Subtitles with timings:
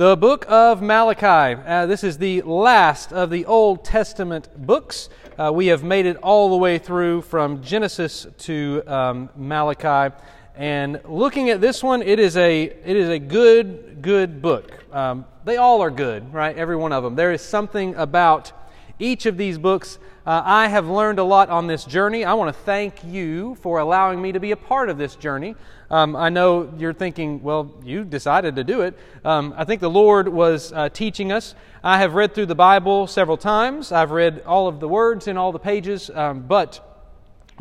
[0.00, 1.60] The book of Malachi.
[1.60, 5.10] Uh, this is the last of the Old Testament books.
[5.38, 10.16] Uh, we have made it all the way through from Genesis to um, Malachi.
[10.56, 14.72] And looking at this one, it is a, it is a good, good book.
[14.90, 16.56] Um, they all are good, right?
[16.56, 17.14] Every one of them.
[17.14, 18.52] There is something about
[18.98, 19.98] each of these books.
[20.26, 22.26] Uh, I have learned a lot on this journey.
[22.26, 25.56] I want to thank you for allowing me to be a part of this journey.
[25.90, 28.98] Um, I know you're thinking, well, you decided to do it.
[29.24, 31.54] Um, I think the Lord was uh, teaching us.
[31.82, 35.38] I have read through the Bible several times, I've read all of the words in
[35.38, 36.86] all the pages, um, but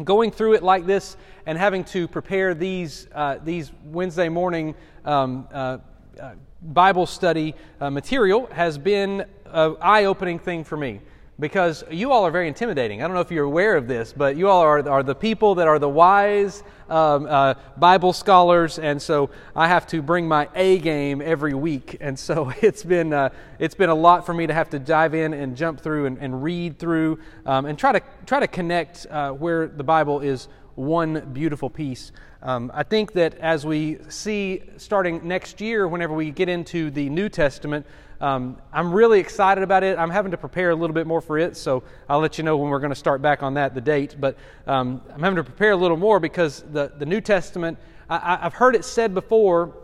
[0.04, 1.16] going through it like this
[1.46, 5.78] and having to prepare these, uh, these Wednesday morning um, uh,
[6.22, 11.00] uh, Bible study uh, material has been an eye opening thing for me
[11.40, 13.02] because you all are very intimidating.
[13.02, 15.56] I don't know if you're aware of this, but you all are, are the people
[15.56, 20.50] that are the wise um, uh, Bible scholars, and so I have to bring my
[20.56, 23.30] A game every week, and so it's been uh,
[23.60, 26.18] it's been a lot for me to have to dive in and jump through and,
[26.18, 30.48] and read through um, and try to try to connect uh, where the Bible is
[30.76, 32.12] one beautiful piece.
[32.42, 37.10] Um, I think that as we see starting next year, whenever we get into the
[37.10, 37.86] New Testament,
[38.22, 39.98] um, I'm really excited about it.
[39.98, 42.58] I'm having to prepare a little bit more for it, so I'll let you know
[42.58, 44.16] when we're going to start back on that, the date.
[44.20, 47.78] But um, I'm having to prepare a little more because the, the New Testament,
[48.10, 49.78] I, I've heard it said before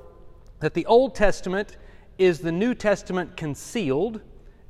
[0.59, 1.78] that the Old Testament
[2.17, 4.19] is the New Testament concealed,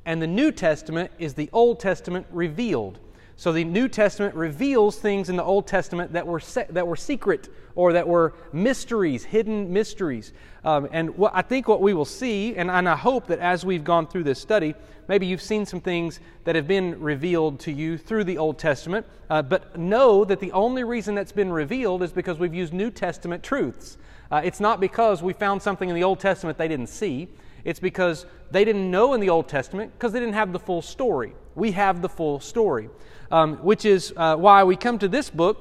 [0.06, 3.00] and the New Testament is the Old Testament revealed.
[3.38, 6.96] So the New Testament reveals things in the Old Testament that were, se- that were
[6.96, 10.32] secret or that were mysteries, hidden mysteries.
[10.64, 13.66] Um, and what, I think what we will see, and, and I hope that as
[13.66, 14.74] we've gone through this study,
[15.10, 19.06] maybe you've seen some things that have been revealed to you through the Old Testament,
[19.30, 22.90] uh, but know that the only reason that's been revealed is because we've used New
[22.90, 23.98] Testament truths.
[24.32, 27.28] Uh, it's not because we found something in the Old Testament they didn't see.
[27.66, 30.82] It's because they didn't know in the Old Testament because they didn't have the full
[30.82, 31.34] story.
[31.56, 32.90] We have the full story
[33.32, 35.58] um, which is uh, why we come to this book,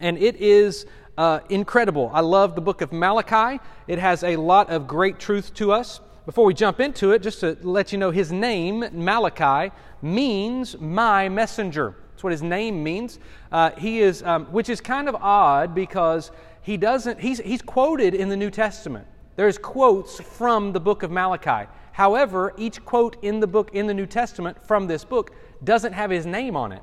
[0.00, 0.86] and it is
[1.18, 2.10] uh, incredible.
[2.12, 6.00] I love the book of Malachi, it has a lot of great truth to us.
[6.26, 9.72] Before we jump into it, just to let you know, his name, Malachi,
[10.02, 11.94] means my messenger.
[12.10, 13.18] That's what his name means.
[13.52, 17.20] Uh, he is, um, which is kind of odd because he doesn't.
[17.20, 19.06] He's, he's quoted in the New Testament.
[19.36, 21.68] There's quotes from the book of Malachi.
[21.92, 26.10] However, each quote in the book in the New Testament from this book doesn't have
[26.10, 26.82] his name on it.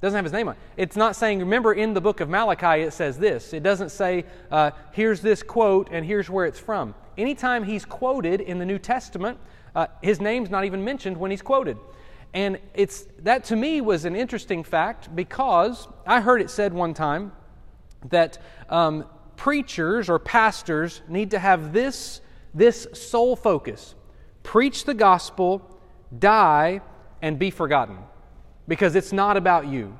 [0.00, 0.60] Doesn't have his name on it.
[0.78, 3.52] It's not saying, remember in the book of Malachi it says this.
[3.52, 6.94] It doesn't say, uh, here's this quote and here's where it's from.
[7.18, 9.38] Anytime he's quoted in the New Testament,
[9.74, 11.76] uh, his name's not even mentioned when he's quoted.
[12.32, 16.94] And it's, that to me was an interesting fact because I heard it said one
[16.94, 17.32] time
[18.08, 18.38] that
[18.70, 19.04] um,
[19.36, 22.22] preachers or pastors need to have this,
[22.54, 23.94] this sole focus
[24.42, 25.78] preach the gospel,
[26.18, 26.80] die,
[27.20, 27.98] and be forgotten
[28.70, 29.98] because it's not about you.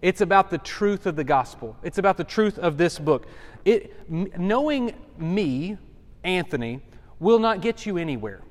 [0.00, 1.76] It's about the truth of the gospel.
[1.82, 3.26] It's about the truth of this book.
[3.64, 5.76] It, knowing me,
[6.22, 6.82] Anthony,
[7.18, 8.42] will not get you anywhere.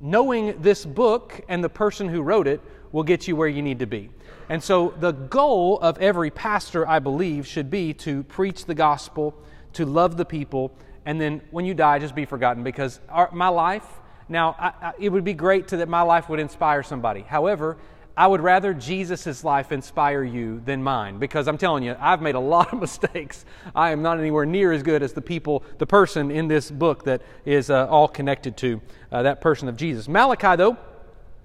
[0.00, 2.60] Knowing this book and the person who wrote it
[2.92, 4.10] will get you where you need to be.
[4.48, 9.34] And so, the goal of every pastor, I believe, should be to preach the gospel,
[9.72, 10.70] to love the people,
[11.04, 12.62] and then when you die, just be forgotten.
[12.62, 13.88] Because our, my life,
[14.28, 17.22] now, I, I, it would be great to, that my life would inspire somebody.
[17.22, 17.76] However,
[18.20, 22.34] I would rather Jesus' life inspire you than mine because I'm telling you, I've made
[22.34, 23.46] a lot of mistakes.
[23.74, 27.04] I am not anywhere near as good as the people, the person in this book
[27.04, 30.06] that is uh, all connected to uh, that person of Jesus.
[30.06, 30.76] Malachi, though,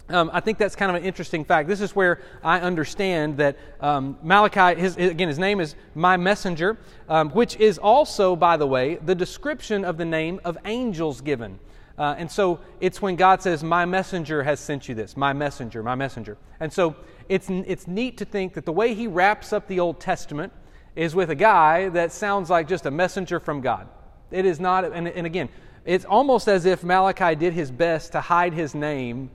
[0.09, 1.69] um, I think that's kind of an interesting fact.
[1.69, 6.78] This is where I understand that um, Malachi, his, again, his name is my messenger,
[7.07, 11.57] um, which is also, by the way, the description of the name of angels given.
[11.97, 15.81] Uh, and so it's when God says, My messenger has sent you this, my messenger,
[15.81, 16.38] my messenger.
[16.59, 16.95] And so
[17.29, 20.51] it's, it's neat to think that the way he wraps up the Old Testament
[20.95, 23.88] is with a guy that sounds like just a messenger from God.
[24.31, 25.50] It is not, and, and again,
[25.85, 29.30] it's almost as if Malachi did his best to hide his name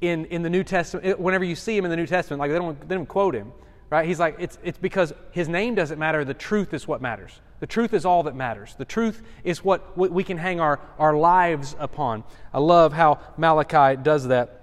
[0.00, 1.18] in, in the New Testament.
[1.18, 3.52] Whenever you see him in the New Testament, like they don't, they don't quote him,
[3.88, 4.06] right?
[4.06, 7.40] He's like, it's, it's because his name doesn't matter, the truth is what matters.
[7.60, 8.74] The truth is all that matters.
[8.76, 12.24] The truth is what we can hang our, our lives upon.
[12.52, 14.60] I love how Malachi does that.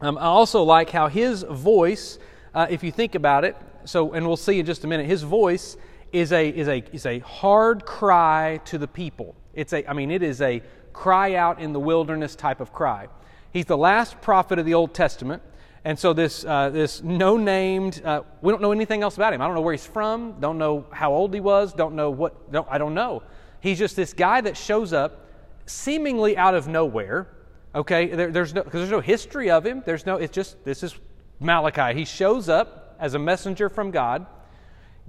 [0.00, 2.18] Um, I also like how his voice,
[2.54, 5.22] uh, if you think about it, so, and we'll see in just a minute, his
[5.22, 5.76] voice
[6.12, 9.34] is a, is a, is a hard cry to the people.
[9.54, 10.62] It's a, I mean, it is a
[10.92, 13.08] cry out in the wilderness type of cry.
[13.52, 15.42] He's the last prophet of the Old Testament.
[15.84, 19.40] And so this, uh, this no named, uh, we don't know anything else about him.
[19.40, 22.52] I don't know where he's from, don't know how old he was, don't know what,
[22.52, 23.22] don't, I don't know.
[23.60, 25.26] He's just this guy that shows up
[25.66, 27.28] seemingly out of nowhere
[27.74, 29.82] Okay, there, there's no because there's no history of him.
[29.84, 30.16] There's no.
[30.16, 30.94] It's just this is
[31.40, 31.98] Malachi.
[31.98, 34.26] He shows up as a messenger from God,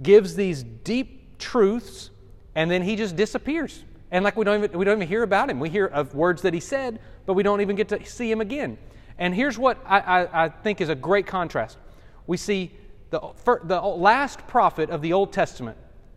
[0.02, 2.10] gives these deep truths,
[2.54, 3.84] and then he just disappears.
[4.10, 5.60] And like we don't even we don't even hear about him.
[5.60, 8.40] We hear of words that he said, but we don't even get to see him
[8.40, 8.78] again.
[9.18, 11.78] And here's what I, I, I think is a great contrast.
[12.26, 12.72] We see
[13.10, 13.20] the,
[13.64, 15.76] the last prophet of the Old Testament,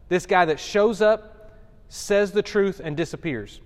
[0.10, 1.52] this guy that shows up,
[1.90, 3.62] says the truth, and disappears.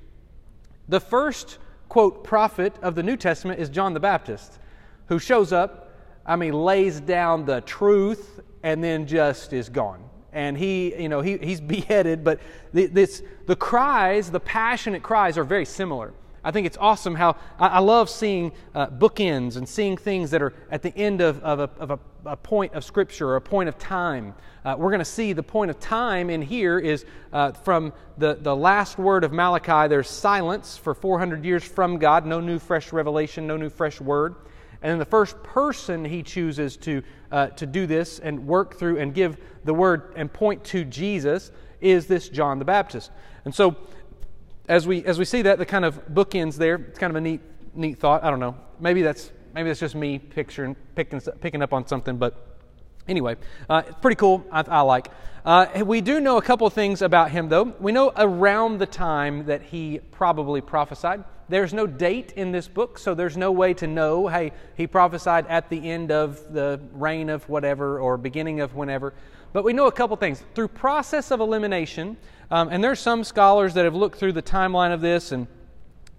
[0.90, 4.60] The first, quote, prophet of the New Testament is John the Baptist,
[5.08, 5.94] who shows up,
[6.26, 10.04] I mean, lays down the truth, and then just is gone.
[10.34, 12.40] And he, you know, he, he's beheaded, but
[12.74, 16.14] the, this, the cries, the passionate cries, are very similar.
[16.44, 20.42] I think it's awesome how I, I love seeing uh, bookends and seeing things that
[20.42, 23.42] are at the end of, of, a, of a, a, point of Scripture or a
[23.42, 24.34] point of time.
[24.66, 28.38] Uh, we're going to see the point of time in here is uh, from the,
[28.42, 32.92] the last word of Malachi, there's silence for 400 years from God, no new fresh
[32.92, 34.36] revelation, no new fresh word.
[34.82, 38.98] And then the first person he chooses to, uh, to do this and work through
[38.98, 41.52] and give the word and point to Jesus
[41.82, 43.12] is this John the Baptist.
[43.46, 43.76] And so
[44.72, 47.22] as we as we see that the kind of bookends there, it's kind of a
[47.22, 47.42] neat
[47.74, 48.24] neat thought.
[48.24, 48.56] I don't know.
[48.80, 52.58] Maybe that's maybe that's just me picturing picking picking up on something, but
[53.08, 53.36] anyway,
[53.70, 54.46] uh, it's pretty cool.
[54.50, 55.08] I, I like.
[55.44, 57.74] Uh, we do know a couple things about him, though.
[57.80, 61.24] We know around the time that he probably prophesied.
[61.50, 65.48] There's no date in this book, so there's no way to know, hey, he prophesied
[65.48, 69.14] at the end of the reign of whatever or beginning of whenever.
[69.52, 70.44] But we know a couple things.
[70.54, 72.16] Through process of elimination,
[72.52, 75.48] um, and there's some scholars that have looked through the timeline of this, and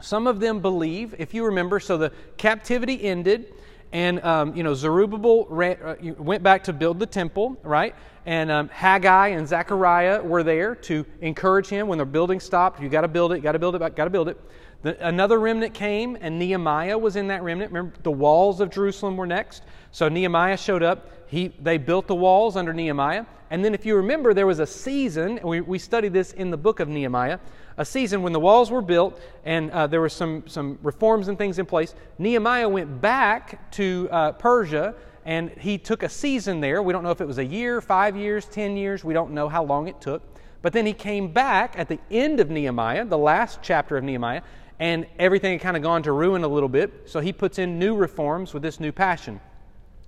[0.01, 3.53] some of them believe, if you remember, so the captivity ended,
[3.93, 7.95] and um, you know Zerubbabel ran, uh, went back to build the temple, right?
[8.25, 12.81] And um, Haggai and Zechariah were there to encourage him when the building stopped.
[12.81, 14.41] You got to build it, got to build it, got to build it.
[14.83, 17.73] The, another remnant came, and Nehemiah was in that remnant.
[17.73, 19.63] Remember, the walls of Jerusalem were next.
[19.91, 21.22] So Nehemiah showed up.
[21.33, 23.25] He, they built the walls under Nehemiah.
[23.49, 26.59] And then, if you remember, there was a season, we, we studied this in the
[26.59, 27.39] book of Nehemiah,
[27.79, 31.39] a season when the walls were built and uh, there were some, some reforms and
[31.39, 31.95] things in place.
[32.19, 34.95] Nehemiah went back to uh, Persia
[35.25, 36.83] and he took a season there.
[36.83, 39.03] We don't know if it was a year, five years, ten years.
[39.03, 40.21] We don't know how long it took.
[40.61, 44.43] But then he came back at the end of Nehemiah, the last chapter of Nehemiah,
[44.79, 46.93] and everything had kind of gone to ruin a little bit.
[47.07, 49.41] So he puts in new reforms with this new passion.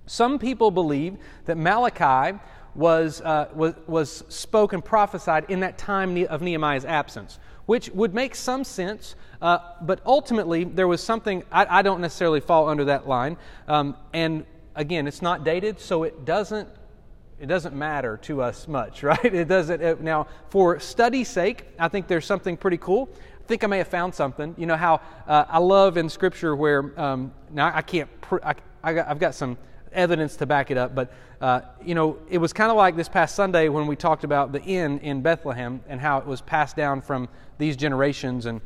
[0.05, 2.37] Some people believe that Malachi
[2.75, 8.35] was, uh, was, was spoken, prophesied in that time of Nehemiah's absence, which would make
[8.35, 13.07] some sense, uh, but ultimately there was something, I, I, don't necessarily fall under that
[13.07, 13.37] line.
[13.67, 16.69] Um, and again, it's not dated, so it doesn't.
[17.37, 19.25] It doesn't matter to us much, right?
[19.25, 19.81] It doesn't.
[19.81, 23.09] It, now, for study's sake, I think there's something pretty cool.
[23.13, 24.55] I think I may have found something.
[24.57, 28.09] You know how uh, I love in Scripture where um, now I can't.
[28.21, 29.57] Pr- I, I've got some
[29.95, 30.93] evidence to back it up.
[30.93, 31.11] But,
[31.41, 34.51] uh, you know, it was kind of like this past Sunday when we talked about
[34.51, 38.45] the inn in Bethlehem and how it was passed down from these generations.
[38.45, 38.61] And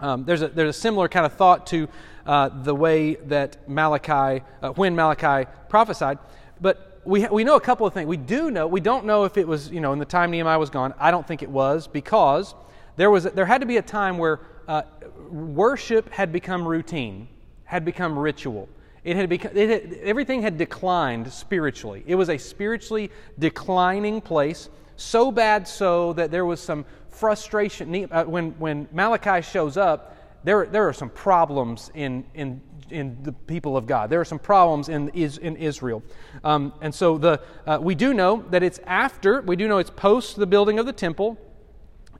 [0.00, 1.88] um, there's, a, there's a similar kind of thought to
[2.26, 6.18] uh, the way that Malachi, uh, when Malachi prophesied.
[6.60, 8.08] But we, we know a couple of things.
[8.08, 10.58] We do know, we don't know if it was, you know, in the time Nehemiah
[10.58, 10.94] was gone.
[10.98, 12.54] I don't think it was because
[12.96, 14.82] there, was, there had to be a time where uh,
[15.30, 17.28] worship had become routine,
[17.64, 18.68] had become ritual.
[19.04, 22.02] It had become, it had, everything had declined spiritually.
[22.06, 28.08] It was a spiritually declining place, so bad so that there was some frustration.
[28.10, 33.32] Uh, when, when Malachi shows up, there, there are some problems in, in, in the
[33.32, 34.10] people of God.
[34.10, 36.02] There are some problems in, in Israel.
[36.42, 39.90] Um, and so the, uh, we do know that it's after, we do know it's
[39.90, 41.38] post the building of the temple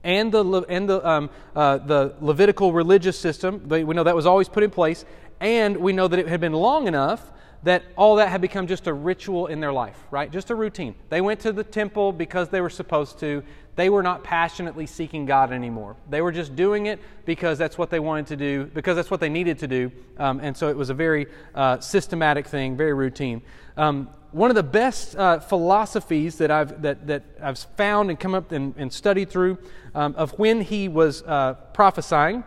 [0.03, 3.67] and the, and the, um, uh, the Levitical religious system.
[3.67, 5.03] We know that was always put in place
[5.45, 8.87] and we know that it had been long enough that all that had become just
[8.87, 10.31] a ritual in their life, right?
[10.31, 10.95] Just a routine.
[11.09, 13.43] They went to the temple because they were supposed to.
[13.75, 15.95] They were not passionately seeking God anymore.
[16.09, 19.19] They were just doing it because that's what they wanted to do, because that's what
[19.19, 19.91] they needed to do.
[20.17, 23.43] Um, and so it was a very uh, systematic thing, very routine.
[23.77, 28.33] Um, one of the best uh, philosophies that I've, that, that I've found and come
[28.33, 29.59] up and, and studied through
[29.93, 32.43] um, of when he was uh, prophesying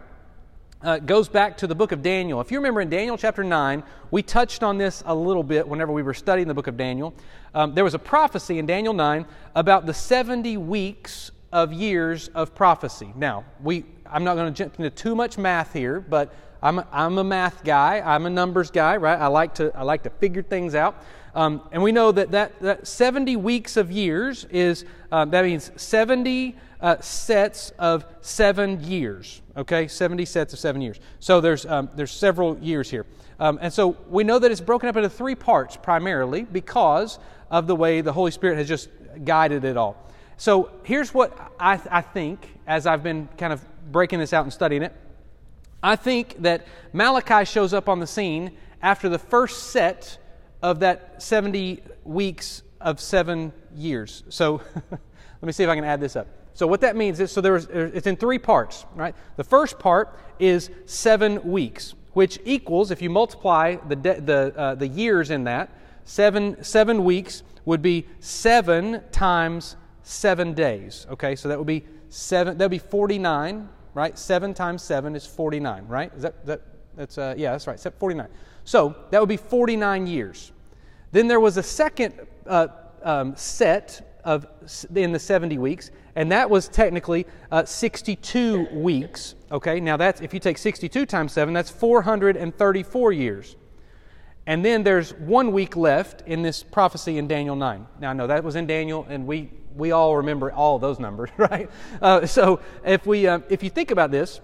[0.83, 2.41] uh, goes back to the book of Daniel.
[2.41, 5.93] If you remember in Daniel chapter 9, we touched on this a little bit whenever
[5.93, 7.15] we were studying the book of Daniel.
[7.55, 12.55] Um, there was a prophecy in Daniel 9 about the 70 weeks of years of
[12.55, 13.13] prophecy.
[13.17, 16.33] Now, we, I'm not going to jump into too much math here, but
[16.63, 18.01] I'm a, I'm a math guy.
[18.01, 19.19] I'm a numbers guy, right?
[19.19, 21.03] I like to I like to figure things out.
[21.39, 25.71] Um, and we know that, that that 70 weeks of years is um, that means
[25.77, 29.41] 70 uh, sets of seven years.
[29.57, 30.99] Okay, 70 sets of seven years.
[31.21, 33.07] So there's um, there's several years here.
[33.39, 37.21] Um, and so we know that it's broken up into three parts primarily because
[37.53, 38.89] of the way the Holy Spirit has just
[39.25, 40.11] guided it all.
[40.39, 44.53] So here's what I, I think as I've been kind of breaking this out and
[44.53, 44.93] studying it.
[45.85, 50.19] I think that Malachi shows up on the scene after the first set
[50.63, 54.25] of that 70 weeks of seven years.
[54.29, 54.61] So
[54.91, 55.01] let
[55.43, 56.27] me see if I can add this up.
[56.55, 59.15] So what that means is, so there was, it's in three parts, right?
[59.37, 64.75] The first part is seven weeks which equals, if you multiply the, de- the, uh,
[64.75, 65.71] the years in that,
[66.05, 71.07] seven, seven weeks would be seven times seven days.
[71.11, 74.19] Okay, so that would be seven, that would be 49, right?
[74.19, 76.13] Seven times seven is 49, right?
[76.13, 76.63] Is that, that
[76.97, 78.27] that's, uh, yeah, that's right, 49.
[78.69, 80.53] So that would be 49 years.
[81.11, 82.13] Then there was a second
[82.47, 82.69] uh,
[83.03, 84.47] um, set of
[84.95, 89.37] in the 70 weeks, and that was technically uh, 62 weeks.
[89.51, 93.57] Okay, now that's if you take 62 times 7, that's 434 years.
[94.47, 97.87] And then there's one week left in this prophecy in Daniel 9.
[98.01, 101.31] Now, I know that was in Daniel, and we, we all remember all those numbers,
[101.39, 101.71] right?
[102.03, 104.43] Uh, so if, we, uh, if you think about this,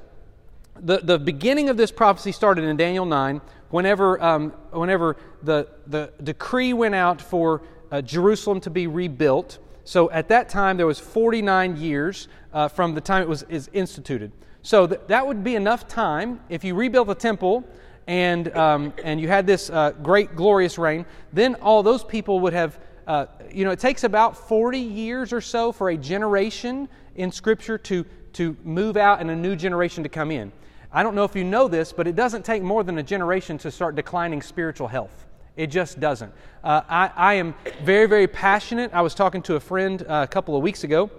[0.81, 6.13] the, the beginning of this prophecy started in Daniel 9, whenever, um, whenever the, the
[6.23, 9.59] decree went out for uh, Jerusalem to be rebuilt.
[9.85, 13.69] So at that time, there was 49 years uh, from the time it was is
[13.73, 14.33] instituted.
[14.63, 17.65] So th- that would be enough time if you rebuilt the temple
[18.07, 22.53] and, um, and you had this uh, great, glorious reign, then all those people would
[22.53, 27.31] have, uh, you know, it takes about 40 years or so for a generation in
[27.31, 28.05] Scripture to,
[28.35, 30.51] to move out and a new generation to come in.
[30.97, 33.59] I don't know if you know this, but it doesn't take more than a generation
[33.59, 35.27] to start declining spiritual health.
[35.57, 36.33] It just doesn't.
[36.63, 38.95] Uh, I, I, am very, very passionate.
[38.95, 41.11] I was talking to a friend uh, a couple of weeks ago.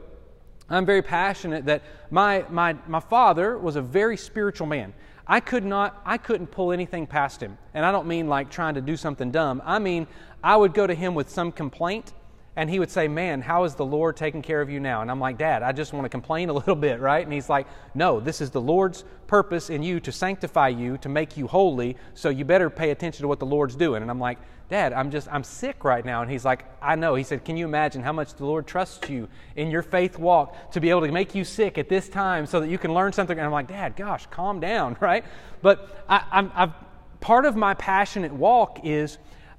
[0.70, 4.94] I'm very passionate that my, my, my father was a very spiritual man.
[5.28, 7.58] I could not, I couldn't pull anything past him.
[7.74, 9.62] And I don't mean like trying to do something dumb.
[9.66, 10.08] I mean,
[10.42, 12.14] I would go to him with some complaint
[12.56, 15.02] and he would say, Man, how is the Lord taking care of you now?
[15.02, 17.24] And I'm like, Dad, I just want to complain a little bit, right?
[17.24, 21.10] And he's like, No, this is the Lord's purpose in you to sanctify you, to
[21.10, 24.02] make you holy, so you better pay attention to what the Lord's doing.
[24.02, 26.24] And I'm like, Dad, I'm just, I'm sick right now.
[26.24, 27.14] And he's like, I know.
[27.14, 30.72] He said, Can you imagine how much the Lord trusts you in your faith walk
[30.72, 33.14] to be able to make you sick at this time so that you can learn
[33.14, 33.38] something?
[33.38, 35.24] And I'm like, Dad, gosh, calm down, right?
[35.62, 36.72] But I, I'm, I've,
[37.20, 39.18] part of my passionate walk is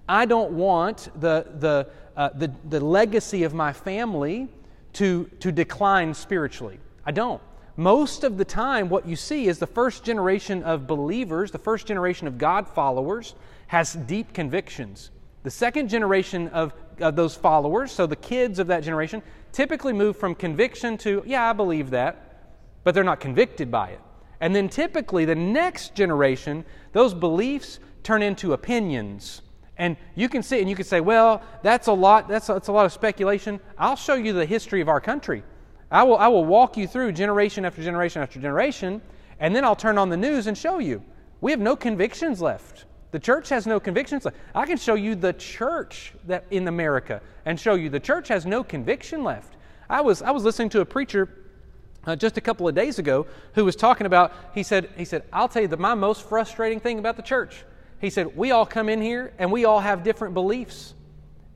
[0.08, 4.48] I don't want the, the, uh, the, the legacy of my family
[4.94, 6.78] to, to decline spiritually.
[7.04, 7.42] I don't.
[7.76, 11.86] Most of the time, what you see is the first generation of believers, the first
[11.86, 13.34] generation of God followers,
[13.66, 15.10] has deep convictions.
[15.42, 20.16] The second generation of, of those followers, so the kids of that generation, typically move
[20.16, 22.50] from conviction to, yeah, I believe that,
[22.82, 24.00] but they're not convicted by it.
[24.40, 29.42] And then typically the next generation, those beliefs turn into opinions
[29.78, 32.68] and you can see, and you can say, well, that's a lot, that's a, that's
[32.68, 33.60] a lot of speculation.
[33.76, 35.42] I'll show you the history of our country.
[35.90, 39.02] I will, I will walk you through generation after generation after generation,
[39.38, 41.02] and then I'll turn on the news and show you.
[41.40, 42.86] We have no convictions left.
[43.12, 44.36] The church has no convictions left.
[44.54, 48.46] I can show you the church that in America and show you the church has
[48.46, 49.56] no conviction left.
[49.88, 51.28] I was, I was listening to a preacher
[52.06, 55.24] uh, just a couple of days ago who was talking about, he said, he said,
[55.32, 57.64] I'll tell you that my most frustrating thing about the church
[58.00, 60.94] he said, We all come in here and we all have different beliefs,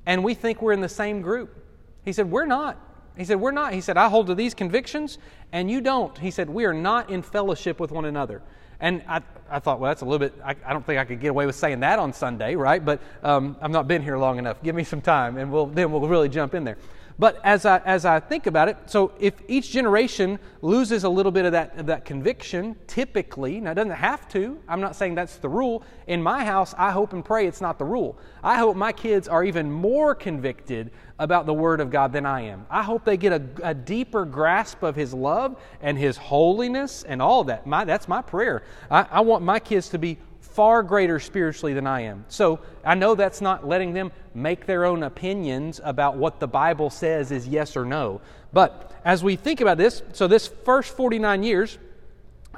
[0.07, 1.57] and we think we're in the same group.
[2.05, 2.79] He said, We're not.
[3.17, 3.73] He said, We're not.
[3.73, 5.19] He said, I hold to these convictions,
[5.53, 6.17] and you don't.
[6.19, 8.43] He said, We are not in fellowship with one another.
[8.81, 9.21] And I,
[9.51, 11.45] I thought, well, that's a little bit, I, I don't think I could get away
[11.45, 12.83] with saying that on Sunday, right?
[12.83, 14.63] But um, I've not been here long enough.
[14.63, 16.79] Give me some time, and we'll, then we'll really jump in there.
[17.21, 21.31] But as I, as I think about it, so if each generation loses a little
[21.31, 25.17] bit of that, of that conviction, typically, now it doesn't have to, I'm not saying
[25.17, 25.83] that's the rule.
[26.07, 28.17] In my house, I hope and pray it's not the rule.
[28.43, 32.41] I hope my kids are even more convicted about the Word of God than I
[32.41, 32.65] am.
[32.71, 37.21] I hope they get a, a deeper grasp of His love and His holiness and
[37.21, 37.67] all that.
[37.67, 38.62] My, that's my prayer.
[38.91, 40.17] I, I want my kids to be
[40.61, 42.23] far greater spiritually than I am.
[42.29, 46.90] So I know that's not letting them make their own opinions about what the Bible
[46.90, 48.21] says is yes or no.
[48.52, 51.79] But as we think about this, so this first 49 years,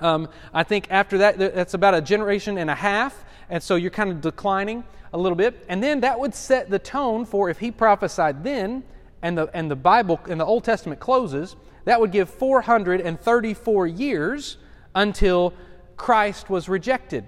[0.00, 3.24] um, I think after that, that's about a generation and a half.
[3.48, 4.82] And so you're kind of declining
[5.12, 5.64] a little bit.
[5.68, 8.82] And then that would set the tone for if he prophesied then
[9.22, 11.54] and the, and the Bible and the Old Testament closes,
[11.84, 14.56] that would give 434 years
[14.92, 15.54] until
[15.96, 17.26] Christ was rejected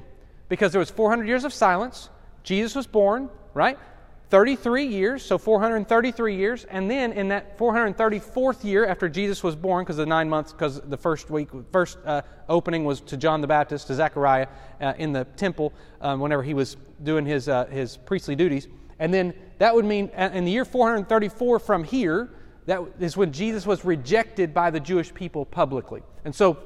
[0.49, 2.11] because there was 400 years of silence.
[2.43, 3.79] Jesus was born, right?
[4.31, 9.85] 33 years, so 433 years, and then in that 434th year after Jesus was born,
[9.85, 13.47] because the nine months, because the first week, first uh, opening was to John the
[13.47, 14.49] Baptist, to Zechariah
[14.81, 18.67] uh, in the temple, um, whenever he was doing his uh, his priestly duties,
[18.99, 22.31] and then that would mean uh, in the year 434 from here,
[22.67, 26.59] that is when Jesus was rejected by the Jewish people publicly, and so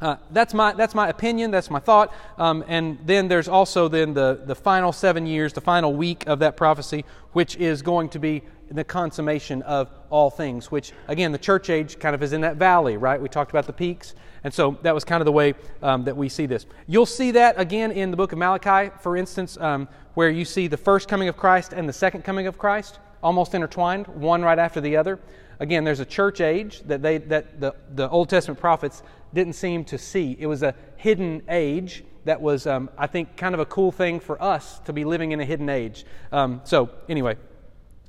[0.00, 2.12] uh, that's, my, that's my opinion, that's my thought.
[2.38, 6.38] Um, and then there's also then the, the final seven years, the final week of
[6.38, 11.38] that prophecy, which is going to be the consummation of all things, which, again, the
[11.38, 13.20] church age kind of is in that valley, right?
[13.20, 14.14] We talked about the peaks.
[14.42, 16.66] And so that was kind of the way um, that we see this.
[16.86, 20.66] You'll see that again in the book of Malachi, for instance, um, where you see
[20.66, 24.58] the first coming of Christ and the second coming of Christ almost intertwined, one right
[24.58, 25.18] after the other.
[25.60, 29.02] Again, there's a church age that, they, that the, the Old Testament prophets
[29.34, 30.34] didn't seem to see.
[30.38, 34.20] It was a hidden age that was, um, I think, kind of a cool thing
[34.20, 36.04] for us to be living in a hidden age.
[36.32, 37.36] Um, so, anyway,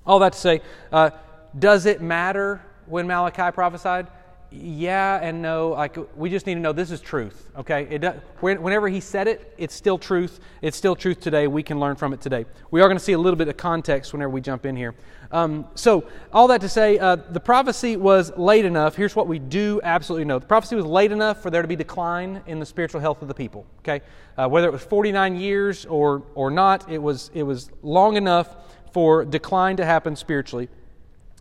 [0.05, 0.62] all that to say,
[0.93, 1.12] uh,
[1.58, 4.08] does it matter when Malachi prophesied?
[4.51, 5.70] Yeah and no.
[5.70, 7.50] Like we just need to know this is truth.
[7.58, 10.39] Okay, it does, whenever he said it, it's still truth.
[10.62, 11.48] It's still truth today.
[11.48, 12.46] We can learn from it today.
[12.70, 14.93] We are going to see a little bit of context whenever we jump in here.
[15.31, 18.96] Um, so all that to say, uh, the prophecy was late enough.
[18.96, 21.77] Here's what we do absolutely know: the prophecy was late enough for there to be
[21.77, 23.65] decline in the spiritual health of the people.
[23.79, 24.01] Okay,
[24.38, 28.55] uh, whether it was 49 years or or not, it was it was long enough
[28.91, 30.67] for decline to happen spiritually.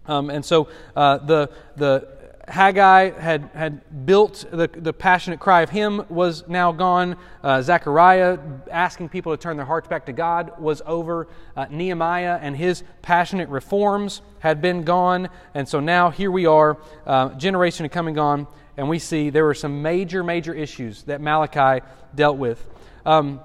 [0.06, 2.19] Um, and so uh, the the
[2.50, 7.16] Haggai had, had built the, the passionate cry of him was now gone.
[7.44, 8.38] Uh, Zechariah
[8.70, 11.28] asking people to turn their hearts back to God was over.
[11.56, 15.28] Uh, Nehemiah and his passionate reforms had been gone.
[15.54, 16.76] And so now here we are,
[17.06, 21.84] uh, generation coming on, and we see there were some major, major issues that Malachi
[22.16, 22.66] dealt with.
[23.06, 23.40] Um,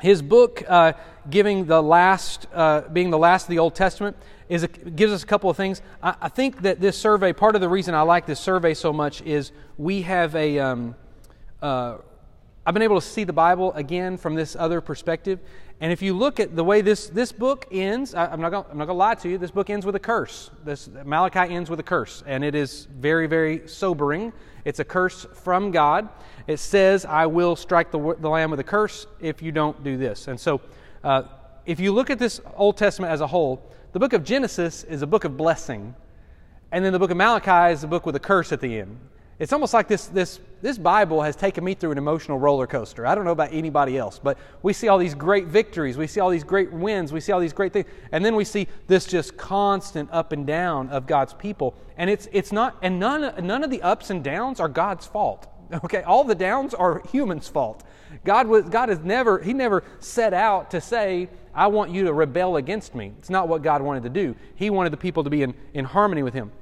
[0.00, 0.92] his book, uh,
[1.30, 4.16] giving the last, uh, being the last of the Old Testament,
[4.48, 5.82] is a, gives us a couple of things.
[6.02, 8.92] I, I, think that this survey, part of the reason I like this survey so
[8.92, 10.58] much is we have a.
[10.58, 10.94] Um,
[11.62, 11.96] uh,
[12.64, 15.38] I've been able to see the Bible again from this other perspective.
[15.80, 18.78] And if you look at the way this, this book ends, I, am not going
[18.86, 20.50] to lie to you, this book ends with a curse.
[20.64, 24.32] This Malachi ends with a curse, and it is very, very sobering.
[24.64, 26.08] It's a curse from God.
[26.46, 29.96] It says, I will strike the, the land with a curse if you don't do
[29.96, 30.28] this.
[30.28, 30.60] And so,
[31.02, 31.24] uh,
[31.64, 33.60] if you look at this Old Testament as a whole,
[33.92, 35.94] the book of Genesis is a book of blessing,
[36.70, 38.98] and then the book of Malachi is a book with a curse at the end.
[39.38, 43.06] It's almost like this, this, this Bible has taken me through an emotional roller coaster.
[43.06, 45.98] I don't know about anybody else, but we see all these great victories.
[45.98, 47.12] We see all these great wins.
[47.12, 47.86] We see all these great things.
[48.12, 51.74] And then we see this just constant up and down of God's people.
[51.98, 55.46] And it's, it's not, and none, none of the ups and downs are God's fault.
[55.72, 57.82] Okay, all the downs are humans' fault.
[58.24, 62.12] God was God has never He never set out to say, I want you to
[62.12, 63.12] rebel against me.
[63.18, 64.36] It's not what God wanted to do.
[64.54, 66.52] He wanted the people to be in, in harmony with Him.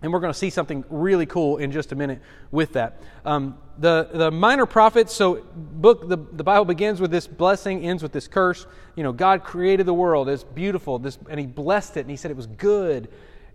[0.00, 3.02] And we're going to see something really cool in just a minute with that.
[3.24, 8.02] Um, the, the minor prophets, so book the, the Bible begins with this blessing, ends
[8.02, 8.66] with this curse.
[8.94, 10.28] You know, God created the world.
[10.28, 11.00] It's beautiful.
[11.00, 13.08] This, and He blessed it, and He said it was good.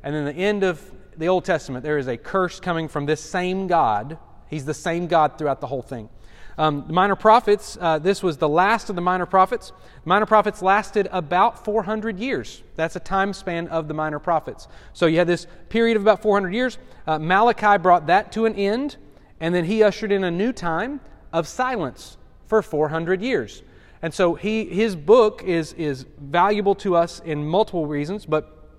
[0.04, 0.82] And then the end of
[1.16, 4.18] the Old Testament, there is a curse coming from this same God
[4.54, 6.10] He's the same God throughout the whole thing.
[6.58, 9.72] Um, the minor prophets, uh, this was the last of the minor prophets.
[10.06, 12.62] Minor prophets lasted about 400 years.
[12.76, 14.68] That's a time span of the minor prophets.
[14.94, 16.78] So you had this period of about 400 years.
[17.08, 18.98] Uh, Malachi brought that to an end,
[19.40, 23.64] and then he ushered in a new time of silence for 400 years.
[24.04, 28.70] And so he, his book is, is valuable to us in multiple reasons, but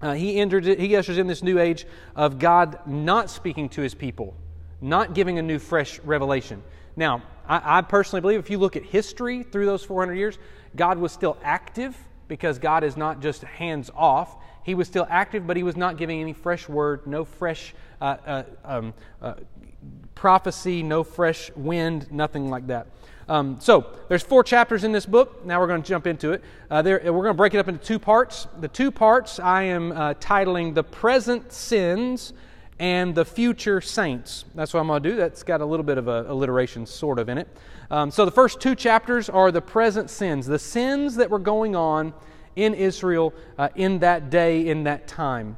[0.00, 3.94] uh, he, entered, he ushers in this new age of God not speaking to his
[3.94, 4.36] people
[4.84, 6.62] not giving a new, fresh revelation.
[6.94, 10.38] Now, I, I, personally believe if you look at history through those 400 years,
[10.76, 11.96] God was still active
[12.28, 14.36] because God is not just hands off.
[14.62, 18.16] He was still active, but He was not giving any fresh word, no fresh uh,
[18.26, 19.34] uh, um, uh,
[20.14, 22.86] prophecy, no fresh wind, nothing like that.
[23.26, 25.46] Um, so there's four chapters in this book.
[25.46, 26.44] Now we're going to jump into it.
[26.70, 28.46] Uh, there, we're going to break it up into two parts.
[28.60, 32.34] The two parts I am uh, titling "The Present Sins."
[32.78, 34.44] And the future saints.
[34.54, 35.16] That's what I'm going to do.
[35.16, 37.48] That's got a little bit of a alliteration, sort of, in it.
[37.90, 41.76] Um, so the first two chapters are the present sins, the sins that were going
[41.76, 42.12] on
[42.56, 45.56] in Israel uh, in that day, in that time.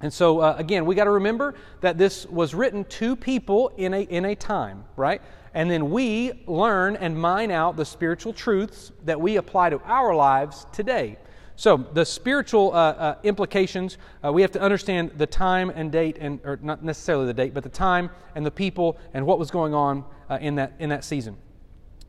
[0.00, 3.92] And so, uh, again, we got to remember that this was written to people in
[3.92, 5.20] a, in a time, right?
[5.52, 10.14] And then we learn and mine out the spiritual truths that we apply to our
[10.14, 11.18] lives today.
[11.60, 16.16] So, the spiritual uh, uh, implications, uh, we have to understand the time and date,
[16.18, 19.50] and, or not necessarily the date, but the time and the people and what was
[19.50, 21.36] going on uh, in, that, in that season.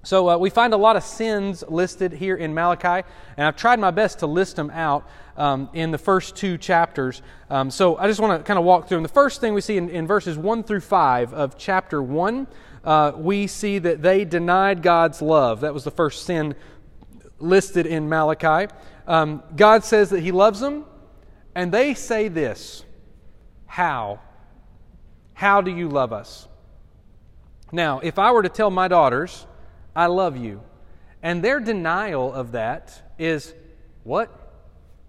[0.03, 3.77] So, uh, we find a lot of sins listed here in Malachi, and I've tried
[3.81, 7.21] my best to list them out um, in the first two chapters.
[7.49, 9.03] Um, so, I just want to kind of walk through them.
[9.03, 12.47] The first thing we see in, in verses 1 through 5 of chapter 1,
[12.85, 15.59] uh, we see that they denied God's love.
[15.59, 16.55] That was the first sin
[17.41, 18.71] listed in Malachi.
[19.07, 20.85] Um, God says that He loves them,
[21.55, 22.85] and they say this
[23.65, 24.19] How?
[25.33, 26.47] How do you love us?
[27.71, 29.45] Now, if I were to tell my daughters,
[29.95, 30.61] I love you,
[31.23, 33.53] and their denial of that is,
[34.03, 34.37] What?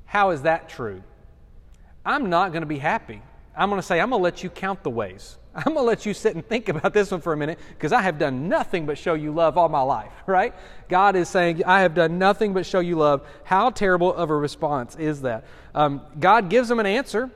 [0.05, 1.03] How is that true?
[2.05, 3.23] I'm not going to be happy.
[3.57, 5.39] I'm going to say, I'm going to let you count the ways.
[5.55, 7.93] I'm going to let you sit and think about this one for a minute because
[7.93, 10.55] I have done nothing but show you love all my life, right?
[10.89, 13.27] God is saying, I have done nothing but show you love.
[13.45, 15.45] How terrible of a response is that?
[15.75, 17.31] Um, God gives them an answer.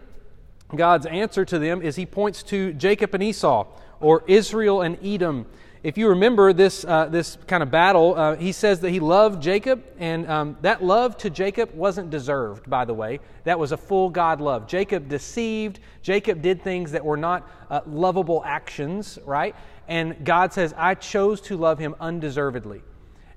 [0.74, 3.66] God's answer to them is He points to Jacob and Esau,
[4.00, 5.46] or Israel and Edom.
[5.86, 9.40] If you remember this, uh, this kind of battle, uh, he says that he loved
[9.40, 13.20] Jacob, and um, that love to Jacob wasn't deserved, by the way.
[13.44, 14.66] That was a full God love.
[14.66, 19.54] Jacob deceived, Jacob did things that were not uh, lovable actions, right?
[19.86, 22.82] And God says, I chose to love him undeservedly.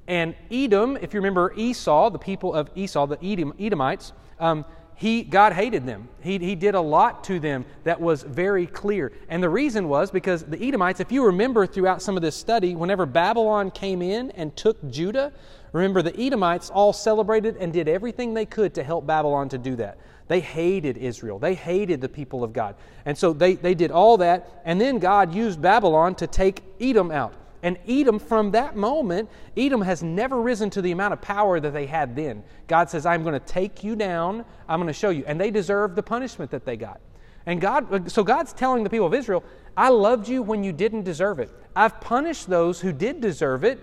[0.08, 4.66] And Edom, if you remember Esau, the people of Esau, the Edom, Edomites, um,
[5.00, 6.10] he, God hated them.
[6.20, 9.14] He, he did a lot to them that was very clear.
[9.30, 12.76] And the reason was because the Edomites, if you remember throughout some of this study,
[12.76, 15.32] whenever Babylon came in and took Judah,
[15.72, 19.78] remember the Edomites all celebrated and did everything they could to help Babylon to do
[19.78, 20.00] that.
[20.28, 21.40] They hated Israel.
[21.40, 22.76] They hated the people of God.
[23.06, 24.62] And so they, they did all that.
[24.66, 27.34] And then God used Babylon to take Edom out.
[27.62, 31.74] And Edom, from that moment, Edom has never risen to the amount of power that
[31.74, 32.44] they had then.
[32.68, 34.46] God says, I'm going to take you down.
[34.68, 35.24] I'm going to show you.
[35.28, 37.02] And they deserve the punishment that they got.
[37.46, 39.44] And God, so God's telling the people of Israel,
[39.76, 41.50] I loved you when you didn't deserve it.
[41.76, 43.80] I've punished those who did deserve it.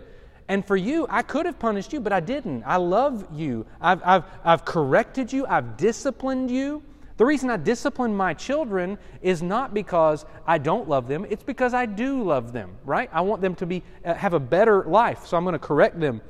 [0.48, 2.62] And for you, I could have punished you, but I didn't.
[2.64, 3.66] I love you.
[3.80, 5.46] I've, I've, I've corrected you.
[5.46, 6.82] I've disciplined you.
[7.16, 11.72] The reason I discipline my children is not because I don't love them, it's because
[11.72, 13.08] I do love them, right?
[13.12, 15.98] I want them to be, uh, have a better life, so I'm going to correct
[15.98, 16.20] them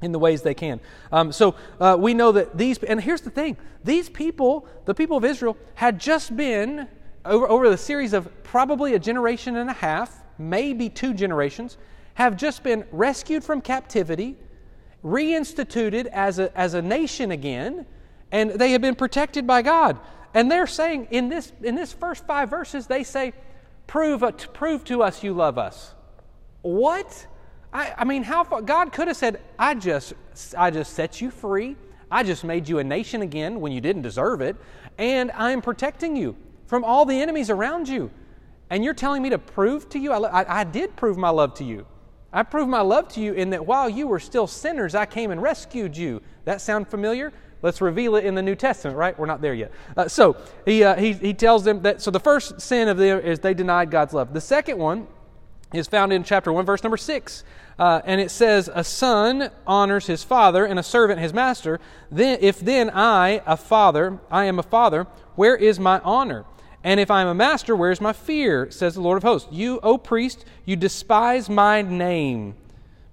[0.00, 0.80] in the ways they can.
[1.12, 5.16] Um, so uh, we know that these, and here's the thing these people, the people
[5.16, 6.88] of Israel, had just been,
[7.24, 11.76] over, over the series of probably a generation and a half, maybe two generations,
[12.14, 14.36] have just been rescued from captivity,
[15.04, 17.84] reinstituted as a, as a nation again,
[18.34, 20.00] and they have been protected by God.
[20.34, 23.32] And they're saying in this, in this first five verses, they say,
[23.86, 25.94] prove, uh, prove to us you love us.
[26.62, 27.28] What?
[27.72, 28.60] I, I mean, how far?
[28.60, 30.14] God could have said, I just,
[30.58, 31.76] I just set you free.
[32.10, 34.56] I just made you a nation again when you didn't deserve it.
[34.98, 36.34] And I'm protecting you
[36.66, 38.10] from all the enemies around you.
[38.68, 41.54] And you're telling me to prove to you, I, I, I did prove my love
[41.54, 41.86] to you.
[42.32, 45.30] I proved my love to you in that while you were still sinners, I came
[45.30, 46.20] and rescued you.
[46.46, 47.32] That sound familiar?
[47.64, 49.18] Let's reveal it in the New Testament, right?
[49.18, 49.72] We're not there yet.
[49.96, 53.20] Uh, so he, uh, he, he tells them that, so the first sin of them
[53.20, 54.34] is they denied God's love.
[54.34, 55.06] The second one
[55.72, 57.42] is found in chapter 1, verse number 6.
[57.78, 61.80] Uh, and it says, A son honors his father, and a servant his master.
[62.10, 66.44] Then, if then I, a father, I am a father, where is my honor?
[66.82, 68.70] And if I am a master, where is my fear?
[68.70, 69.48] Says the Lord of hosts.
[69.50, 72.56] You, O priest, you despise my name.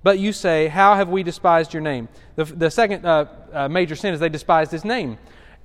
[0.04, 2.10] But you say, How have we despised your name?
[2.36, 5.18] The, the second uh, uh, major sin is they despised his name.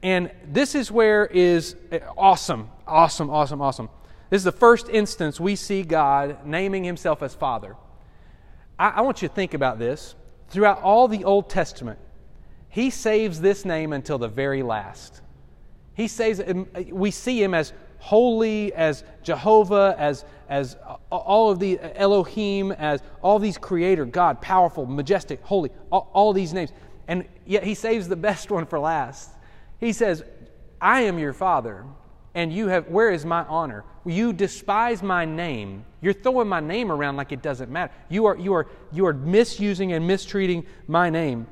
[0.03, 3.89] And this is where is uh, awesome, awesome, awesome, awesome.
[4.29, 7.77] This is the first instance we see God naming himself as Father.
[8.79, 10.15] I, I want you to think about this.
[10.49, 11.99] Throughout all the Old Testament,
[12.69, 15.23] he saves this name until the very last.
[15.95, 16.43] He saves,
[16.91, 20.77] we see him as holy, as Jehovah, as, as
[21.11, 26.53] all of the Elohim, as all these creator, God, powerful, majestic, holy, all, all these
[26.53, 26.71] names.
[27.09, 29.31] And yet he saves the best one for last.
[29.79, 30.25] He says,
[30.81, 31.85] I am your father,
[32.35, 33.85] and you have, where is my honor?
[34.05, 35.85] You despise my name.
[36.01, 37.93] You're throwing my name around like it doesn't matter.
[38.09, 41.47] You are, you are, you are misusing and mistreating my name.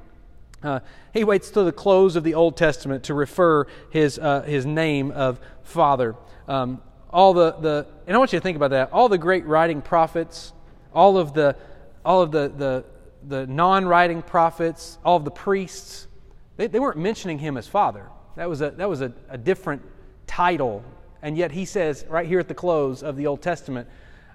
[0.62, 0.80] Uh,
[1.12, 5.10] he waits till the close of the Old Testament to refer his, uh, his name
[5.10, 6.16] of Father.
[6.48, 6.80] Um,
[7.14, 8.92] all the, the, and I want you to think about that.
[8.92, 10.52] All the great writing prophets,
[10.92, 11.56] all of the,
[12.04, 12.84] all of the, the,
[13.26, 16.08] the non writing prophets, all of the priests,
[16.56, 18.08] they, they weren't mentioning him as Father.
[18.34, 19.82] That was, a, that was a, a different
[20.26, 20.82] title.
[21.22, 23.88] And yet he says, right here at the close of the Old Testament,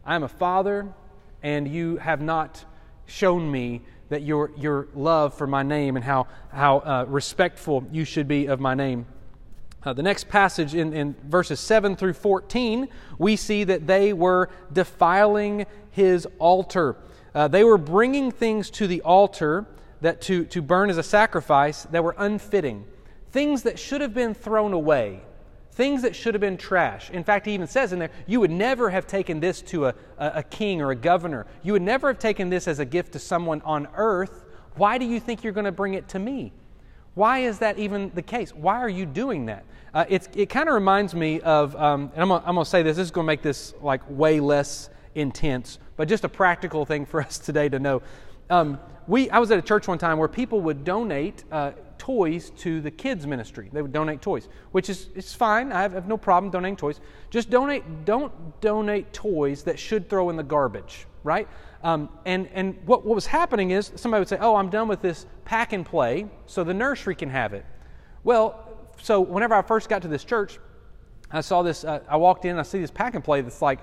[0.06, 0.88] I am a Father,
[1.44, 2.64] and you have not
[3.08, 8.06] shown me that your, your love for my name and how, how uh, respectful you
[8.06, 9.06] should be of my name.
[9.82, 14.50] Uh, the next passage in, in verses 7 through 14, we see that they were
[14.74, 16.98] defiling his altar.
[17.34, 19.66] Uh, they were bringing things to the altar
[20.02, 22.86] that to, to burn as a sacrifice that were unfitting,
[23.32, 25.22] things that should have been thrown away,
[25.72, 27.10] things that should have been trash.
[27.10, 29.96] In fact, he even says in there, you would never have taken this to a,
[30.18, 31.46] a, a king or a governor.
[31.64, 34.44] You would never have taken this as a gift to someone on earth.
[34.76, 36.52] Why do you think you're going to bring it to me?
[37.20, 38.56] Why is that even the case?
[38.56, 39.66] Why are you doing that?
[39.94, 43.08] Uh, it kind of reminds me of, um, and I'm going to say this, this
[43.08, 47.22] is going to make this like way less intense, but just a practical thing for
[47.26, 48.02] us today to know.
[48.50, 52.52] Um, we, I was at a church one time where people would donate uh, toys
[52.60, 53.70] to the kids ministry.
[53.74, 55.74] They would donate toys, which is it's fine.
[55.74, 57.02] I have, I have no problem donating toys.
[57.32, 58.06] Just donate.
[58.06, 61.50] Don't donate toys that should throw in the garbage, right?
[61.84, 65.02] Um, and and what, what was happening is somebody would say, "Oh, I'm done with
[65.02, 67.66] this pack and play, so the nursery can have it."
[68.24, 70.60] Well, so whenever I first got to this church,
[71.32, 71.84] I saw this.
[71.84, 73.80] Uh, I walked in, I see this pack and play that's like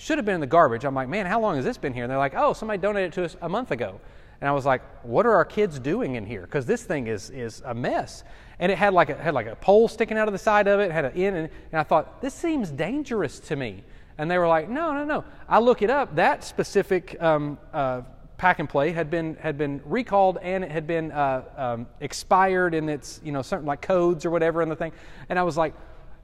[0.00, 0.84] should have been in the garbage.
[0.84, 2.04] I'm like, man, how long has this been here?
[2.04, 4.00] And they're like, oh, somebody donated it to us a month ago.
[4.40, 6.40] And I was like, what are our kids doing in here?
[6.40, 8.24] Because this thing is, is a mess.
[8.58, 10.80] And it had like a, had like a pole sticking out of the side of
[10.80, 13.84] it, had an in, and, and I thought, this seems dangerous to me.
[14.20, 15.24] And they were like, no, no, no.
[15.48, 16.14] I look it up.
[16.16, 18.02] That specific um, uh,
[18.36, 22.74] pack and play had been had been recalled and it had been uh, um, expired
[22.74, 24.92] in its you know something like codes or whatever in the thing.
[25.30, 25.72] And I was like,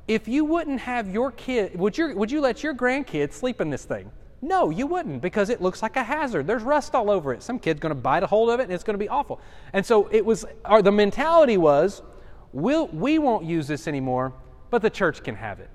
[0.09, 3.71] if you wouldn't have your kid, would you would you let your grandkids sleep in
[3.71, 4.11] this thing?
[4.43, 6.47] No, you wouldn't because it looks like a hazard.
[6.47, 7.43] There's rust all over it.
[7.43, 9.41] Some kid's going to bite a hold of it and it's going to be awful.
[9.73, 12.03] And so it was, or the mentality was,
[12.53, 14.35] we'll, we won't use this anymore,
[14.69, 15.71] but the church can have it.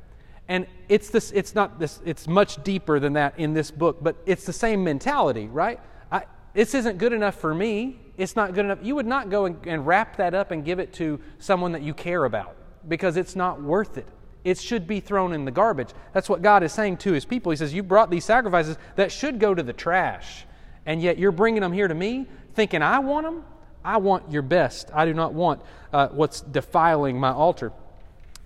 [0.52, 4.18] And it's this, it's not this, it's much deeper than that in this book, but
[4.26, 5.80] it's the same mentality, right?
[6.12, 8.02] I, this isn't good enough for me.
[8.18, 8.80] It's not good enough.
[8.82, 11.84] You would not go and, and wrap that up and give it to someone that
[11.84, 12.58] you care about
[12.90, 14.08] because it's not worth it
[14.44, 15.90] it should be thrown in the garbage.
[16.14, 17.52] That's what God is saying to his people.
[17.52, 20.46] He says, You brought these sacrifices that should go to the trash,
[20.86, 23.44] and yet you're bringing them here to me thinking I want them.
[23.84, 24.92] I want your best.
[24.94, 25.62] I do not want
[25.92, 27.72] uh, what's defiling my altar.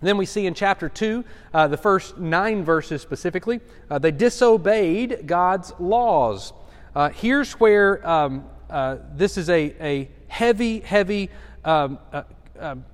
[0.02, 5.26] Then we see in chapter 2, uh, the first nine verses specifically, uh, they disobeyed
[5.26, 6.54] God's laws.
[6.96, 11.30] Uh, here's where um, uh, this is a, a heavy, heavy
[11.64, 12.24] um, uh,
[12.60, 12.86] um,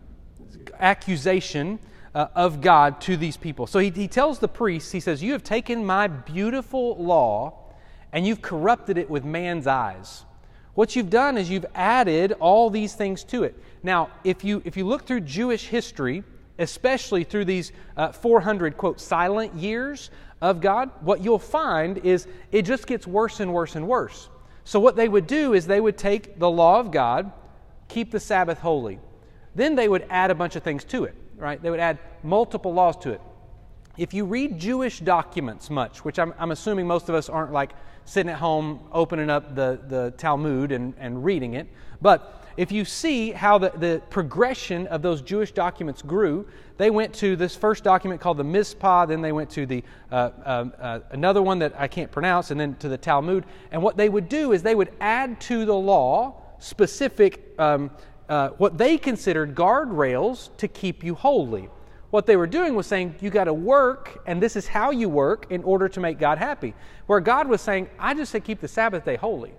[0.79, 1.79] accusation
[2.13, 3.67] uh, of God to these people.
[3.67, 7.53] So he, he tells the priests, he says, You have taken my beautiful law
[8.13, 10.25] and you've corrupted it with man's eyes.
[10.73, 13.55] What you've done is you've added all these things to it.
[13.83, 16.23] Now, if you, if you look through Jewish history,
[16.59, 20.11] especially through these uh, 400, quote, silent years
[20.41, 24.29] of God, what you'll find is it just gets worse and worse and worse.
[24.63, 27.31] So, what they would do is they would take the law of God,
[27.87, 28.99] keep the Sabbath holy.
[29.55, 31.61] Then they would add a bunch of things to it right?
[31.61, 33.21] They would add multiple laws to it.
[33.97, 37.71] If you read Jewish documents much, which I'm, I'm assuming most of us aren't like
[38.05, 41.67] sitting at home opening up the, the Talmud and, and reading it,
[42.01, 47.13] but if you see how the, the progression of those Jewish documents grew, they went
[47.15, 50.99] to this first document called the Mishnah, then they went to the uh, uh, uh,
[51.11, 53.45] another one that I can't pronounce, and then to the Talmud.
[53.71, 57.91] And what they would do is they would add to the law specific um,
[58.29, 61.69] uh, what they considered guardrails to keep you holy.
[62.11, 65.07] What they were doing was saying, you got to work, and this is how you
[65.07, 66.73] work in order to make God happy.
[67.07, 69.53] Where God was saying, I just said keep the Sabbath day holy.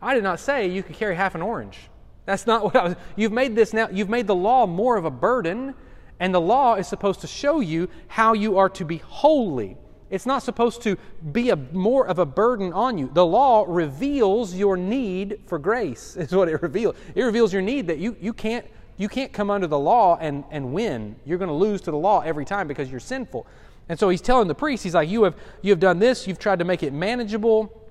[0.00, 1.78] I did not say you could carry half an orange.
[2.26, 2.96] That's not what I was.
[3.14, 5.74] You've made this now, you've made the law more of a burden,
[6.20, 9.76] and the law is supposed to show you how you are to be holy.
[10.10, 10.96] It's not supposed to
[11.32, 13.10] be a, more of a burden on you.
[13.12, 16.96] The law reveals your need for grace, is what it reveals.
[17.14, 20.44] It reveals your need that you, you, can't, you can't come under the law and,
[20.50, 21.16] and win.
[21.24, 23.46] You're going to lose to the law every time because you're sinful.
[23.88, 26.40] And so he's telling the priest, he's like, you have, you have done this, you've
[26.40, 27.85] tried to make it manageable.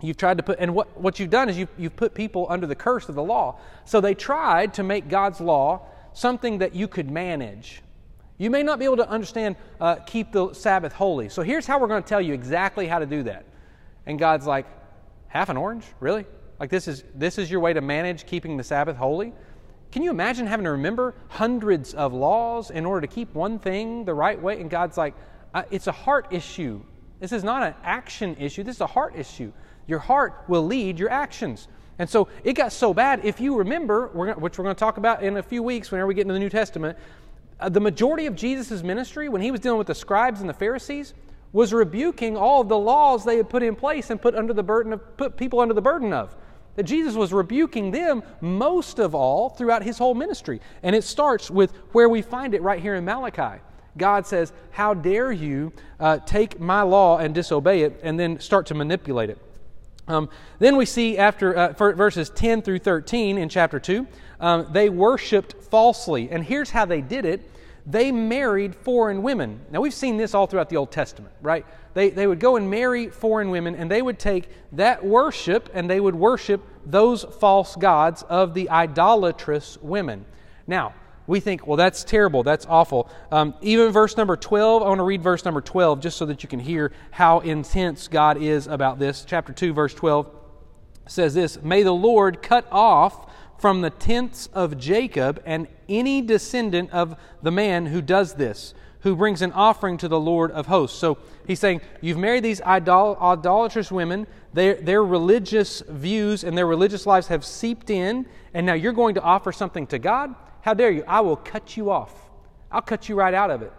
[0.00, 2.66] You've tried to put, and what, what you've done is you've, you've put people under
[2.66, 3.58] the curse of the law.
[3.84, 5.82] So they tried to make God's law
[6.12, 7.82] something that you could manage.
[8.38, 11.28] You may not be able to understand, uh, keep the Sabbath holy.
[11.28, 13.44] So here's how we're going to tell you exactly how to do that.
[14.06, 14.66] And God's like,
[15.30, 15.84] half an orange?
[16.00, 16.26] Really?
[16.58, 19.32] Like this is this is your way to manage keeping the Sabbath holy?
[19.92, 24.04] Can you imagine having to remember hundreds of laws in order to keep one thing
[24.04, 24.60] the right way?
[24.60, 25.14] And God's like,
[25.52, 26.82] uh, it's a heart issue.
[27.18, 28.62] This is not an action issue.
[28.62, 29.52] This is a heart issue.
[29.90, 31.68] Your heart will lead your actions.
[31.98, 33.24] And so it got so bad.
[33.24, 36.14] If you remember, which we're going to talk about in a few weeks whenever we
[36.14, 36.96] get into the New Testament,
[37.58, 40.54] uh, the majority of Jesus' ministry, when he was dealing with the scribes and the
[40.54, 41.12] Pharisees,
[41.52, 44.62] was rebuking all of the laws they had put in place and put under the
[44.62, 46.34] burden of put people under the burden of.
[46.76, 50.60] that Jesus was rebuking them most of all throughout his whole ministry.
[50.84, 53.60] And it starts with where we find it right here in Malachi.
[53.98, 58.66] God says, How dare you uh, take my law and disobey it, and then start
[58.66, 59.38] to manipulate it.
[60.10, 64.06] Um, then we see after uh, verses 10 through 13 in chapter 2,
[64.40, 66.28] um, they worshiped falsely.
[66.30, 67.48] And here's how they did it
[67.86, 69.60] they married foreign women.
[69.70, 71.64] Now, we've seen this all throughout the Old Testament, right?
[71.94, 75.88] They, they would go and marry foreign women, and they would take that worship and
[75.88, 80.26] they would worship those false gods of the idolatrous women.
[80.66, 80.94] Now,
[81.30, 83.08] we think, well, that's terrible, that's awful.
[83.30, 86.42] Um, even verse number 12, I want to read verse number 12 just so that
[86.42, 89.24] you can hear how intense God is about this.
[89.24, 90.28] Chapter 2, verse 12
[91.06, 96.90] says this May the Lord cut off from the tents of Jacob and any descendant
[96.90, 100.98] of the man who does this, who brings an offering to the Lord of hosts.
[100.98, 101.16] So
[101.46, 107.06] he's saying, You've married these idol- idolatrous women, their, their religious views and their religious
[107.06, 110.34] lives have seeped in, and now you're going to offer something to God?
[110.62, 111.04] How dare you?
[111.06, 112.14] I will cut you off.
[112.70, 113.72] I'll cut you right out of it.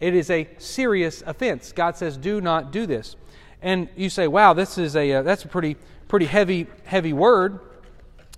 [0.00, 1.72] It is a serious offense.
[1.72, 3.16] God says, Do not do this.
[3.62, 7.60] And you say, Wow, this is a, uh, that's a pretty, pretty heavy, heavy word.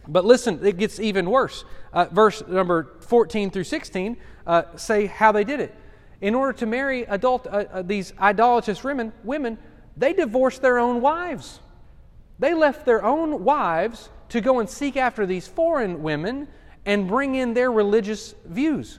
[0.08, 1.64] But listen, it gets even worse.
[1.92, 5.74] Uh, verse number 14 through 16 uh, say how they did it.
[6.20, 9.58] In order to marry adult, uh, uh, these idolatrous women, women,
[9.96, 11.60] they divorced their own wives.
[12.38, 16.48] They left their own wives to go and seek after these foreign women
[16.90, 18.98] and bring in their religious views.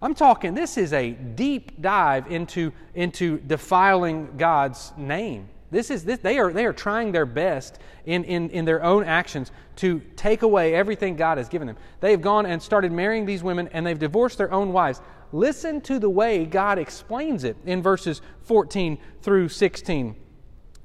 [0.00, 5.48] I'm talking, this is a deep dive into, into defiling God's name.
[5.72, 9.02] This is this, they are they are trying their best in, in, in their own
[9.02, 11.76] actions to take away everything God has given them.
[11.98, 15.00] They have gone and started marrying these women and they've divorced their own wives.
[15.32, 20.14] Listen to the way God explains it in verses 14 through 16.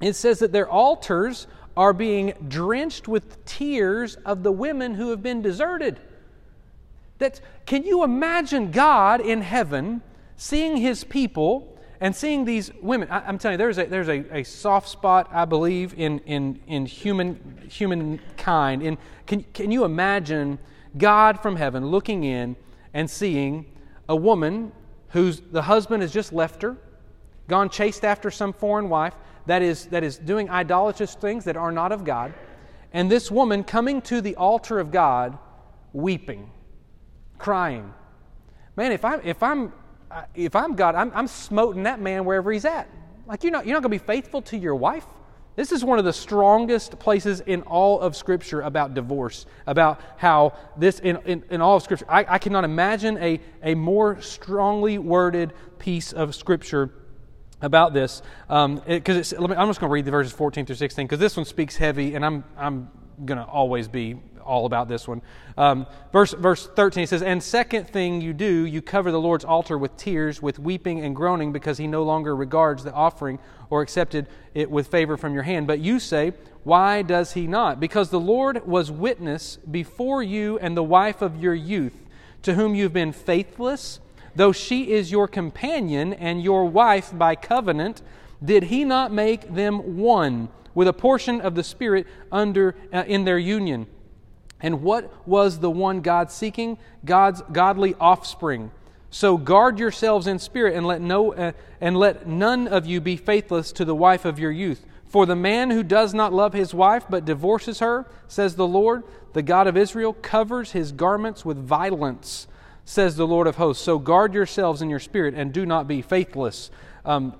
[0.00, 5.22] It says that their altars are being drenched with tears of the women who have
[5.22, 6.00] been deserted.
[7.18, 10.02] That can you imagine God in heaven
[10.36, 14.38] seeing his people and seeing these women, I, am telling you, there's a, there's a,
[14.38, 18.82] a soft spot, I believe, in, in, in human, humankind.
[18.82, 20.58] In, can, can you imagine
[20.96, 22.54] God from heaven looking in
[22.94, 23.66] and seeing
[24.08, 24.72] a woman
[25.08, 26.76] whose the husband has just left her,
[27.48, 29.14] gone chased after some foreign wife
[29.46, 32.32] that is, that is doing idolatrous things that are not of God,
[32.92, 35.36] and this woman coming to the altar of God
[35.92, 36.50] weeping,
[37.38, 37.92] crying.
[38.76, 39.72] Man, if I'm, if I'm
[40.34, 42.88] if I'm God, I'm, I'm smoting that man wherever he's at.
[43.26, 45.04] Like, you're not, you're not going to be faithful to your wife?
[45.56, 50.56] This is one of the strongest places in all of Scripture about divorce, about how
[50.76, 54.98] this, in, in, in all of Scripture, I, I, cannot imagine a, a more strongly
[54.98, 56.90] worded piece of Scripture
[57.60, 58.22] about this.
[58.46, 61.44] Because um, I'm just going to read the verses 14 through 16, because this one
[61.44, 62.88] speaks heavy, and I'm, I'm
[63.24, 64.14] going to always be
[64.48, 65.22] all about this one.
[65.56, 69.76] Um, verse, verse 13 says, And second thing you do, you cover the Lord's altar
[69.76, 73.38] with tears, with weeping and groaning, because he no longer regards the offering
[73.70, 75.66] or accepted it with favor from your hand.
[75.66, 76.32] But you say,
[76.64, 77.78] Why does he not?
[77.78, 82.06] Because the Lord was witness before you and the wife of your youth,
[82.42, 84.00] to whom you've been faithless,
[84.34, 88.02] though she is your companion and your wife by covenant.
[88.42, 93.24] Did he not make them one with a portion of the Spirit under uh, in
[93.24, 93.88] their union?
[94.60, 96.78] And what was the one God seeking?
[97.04, 98.70] God's godly offspring.
[99.10, 103.16] So guard yourselves in spirit and let no uh, and let none of you be
[103.16, 104.84] faithless to the wife of your youth.
[105.06, 109.04] For the man who does not love his wife but divorces her, says the Lord,
[109.32, 112.46] the God of Israel, covers his garments with violence,
[112.84, 113.82] says the Lord of hosts.
[113.82, 116.70] So guard yourselves in your spirit and do not be faithless.
[117.06, 117.34] Um,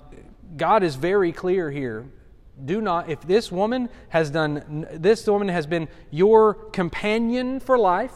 [0.57, 2.07] God is very clear here
[2.65, 8.13] do not if this woman has done this woman has been your companion for life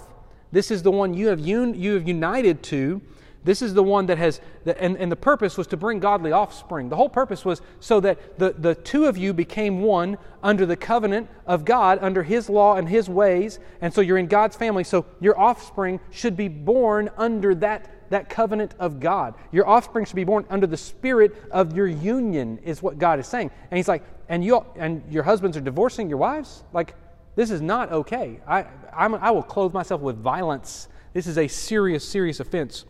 [0.52, 3.02] this is the one you have un, you have united to
[3.44, 6.88] this is the one that has and, and the purpose was to bring godly offspring.
[6.88, 10.78] The whole purpose was so that the, the two of you became one under the
[10.78, 14.84] covenant of god under his law and his ways and so you're in god's family
[14.84, 19.36] so your offspring should be born under that that covenant of God.
[19.52, 23.28] Your offspring should be born under the spirit of your union, is what God is
[23.28, 23.52] saying.
[23.70, 26.64] And He's like, and you and your husbands are divorcing your wives?
[26.74, 26.96] Like,
[27.36, 28.40] this is not okay.
[28.48, 30.88] I, I'm, I will clothe myself with violence.
[31.14, 32.86] This is a serious, serious offense.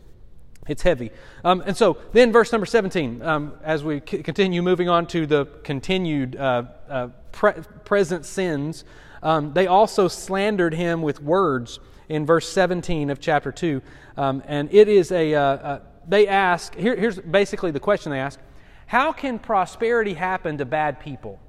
[0.67, 1.11] It's heavy.
[1.43, 5.25] Um, and so then, verse number 17, um, as we c- continue moving on to
[5.25, 8.85] the continued uh, uh, pre- present sins,
[9.21, 11.79] um, they also slandered him with words
[12.09, 13.81] in verse 17 of chapter 2.
[14.17, 18.19] Um, and it is a, uh, uh, they ask, here, here's basically the question they
[18.19, 18.39] ask
[18.87, 21.39] How can prosperity happen to bad people?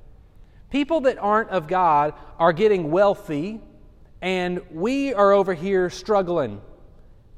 [0.71, 3.61] People that aren't of God are getting wealthy
[4.25, 6.61] and we are over here struggling.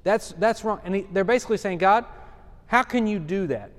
[0.05, 0.81] That's, that's wrong.
[0.85, 2.05] And he, they're basically saying, God,
[2.67, 3.73] how can you do that?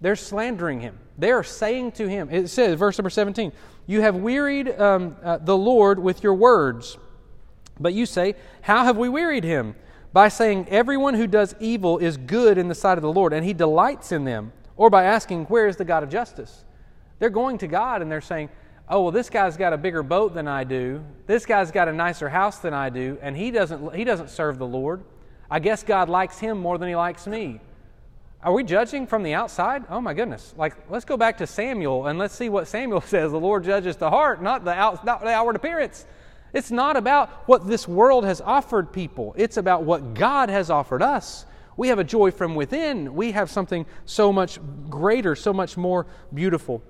[0.00, 0.98] They're slandering him.
[1.16, 3.52] They are saying to him, it says, verse number 17,
[3.86, 6.98] You have wearied um, uh, the Lord with your words.
[7.80, 9.74] But you say, How have we wearied him?
[10.12, 13.44] By saying, Everyone who does evil is good in the sight of the Lord, and
[13.44, 14.52] he delights in them.
[14.76, 16.64] Or by asking, Where is the God of justice?
[17.18, 18.50] They're going to God and they're saying,
[18.88, 21.04] Oh, well, this guy's got a bigger boat than I do.
[21.26, 24.58] This guy's got a nicer house than I do, and he doesn't, he doesn't serve
[24.58, 25.04] the Lord.
[25.48, 27.60] I guess God likes him more than he likes me.
[28.42, 29.84] Are we judging from the outside?
[29.90, 30.54] Oh my goodness.
[30.56, 33.30] Like, let's go back to Samuel and let's see what Samuel says.
[33.30, 36.06] The Lord judges the heart, not the, out, not the outward appearance.
[36.52, 41.02] It's not about what this world has offered people, it's about what God has offered
[41.02, 41.46] us.
[41.76, 43.14] We have a joy from within.
[43.14, 44.58] We have something so much
[44.90, 46.82] greater, so much more beautiful.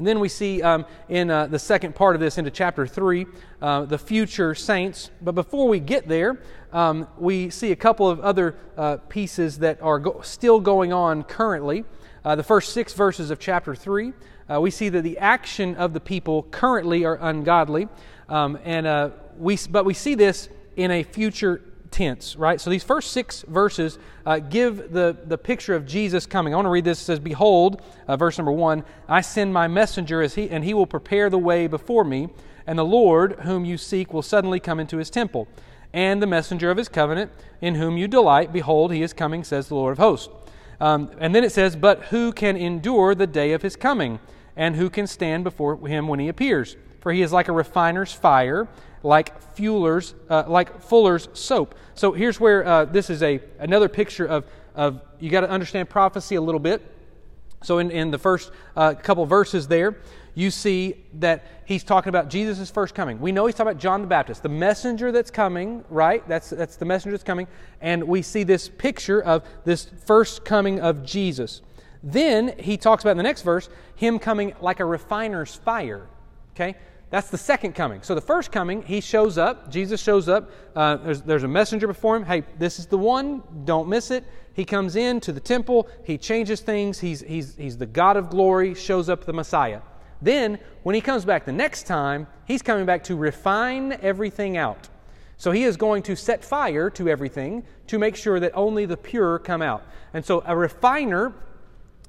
[0.00, 3.26] And then we see um, in uh, the second part of this, into chapter 3,
[3.60, 5.10] uh, the future saints.
[5.20, 6.40] But before we get there,
[6.72, 11.22] um, we see a couple of other uh, pieces that are go- still going on
[11.22, 11.84] currently.
[12.24, 14.14] Uh, the first six verses of chapter 3,
[14.50, 17.86] uh, we see that the action of the people currently are ungodly.
[18.30, 21.60] Um, and, uh, we, but we see this in a future
[21.90, 22.60] tense, right?
[22.60, 26.54] So these first six verses uh, give the, the picture of Jesus coming.
[26.54, 27.00] I want to read this.
[27.00, 30.72] It says, Behold, uh, verse number one, I send my messenger, as he, and he
[30.72, 32.28] will prepare the way before me,
[32.66, 35.48] and the Lord, whom you seek, will suddenly come into his temple
[35.92, 38.52] and the messenger of his covenant, in whom you delight.
[38.52, 40.32] Behold, he is coming, says the Lord of hosts.
[40.80, 44.20] Um, and then it says, But who can endure the day of his coming?
[44.56, 46.76] And who can stand before him when he appears?
[47.00, 48.68] For he is like a refiner's fire,
[49.02, 51.74] like fuelers, uh, like fuller's soap.
[51.94, 54.44] So here's where uh, this is a another picture of
[54.74, 56.82] of you got to understand prophecy a little bit.
[57.62, 59.98] So in, in the first uh, couple verses there,
[60.34, 63.20] you see that he's talking about Jesus' first coming.
[63.20, 66.26] We know he's talking about John the Baptist, the messenger that's coming, right?
[66.26, 67.48] That's, that's the messenger that's coming.
[67.80, 71.60] And we see this picture of this first coming of Jesus.
[72.02, 76.06] Then he talks about in the next verse, him coming like a refiner's fire.
[76.54, 76.76] Okay?
[77.10, 78.02] That's the second coming.
[78.02, 79.70] So the first coming, he shows up.
[79.70, 80.50] Jesus shows up.
[80.76, 82.24] Uh, there's, there's a messenger before him.
[82.24, 83.42] Hey, this is the one.
[83.64, 84.24] Don't miss it.
[84.54, 85.88] He comes in to the temple.
[86.04, 87.00] He changes things.
[87.00, 89.80] He's, he's, he's the God of glory, shows up the Messiah.
[90.22, 94.88] Then, when he comes back the next time, he's coming back to refine everything out.
[95.36, 98.96] So he is going to set fire to everything to make sure that only the
[98.96, 99.82] pure come out.
[100.12, 101.32] And so a refiner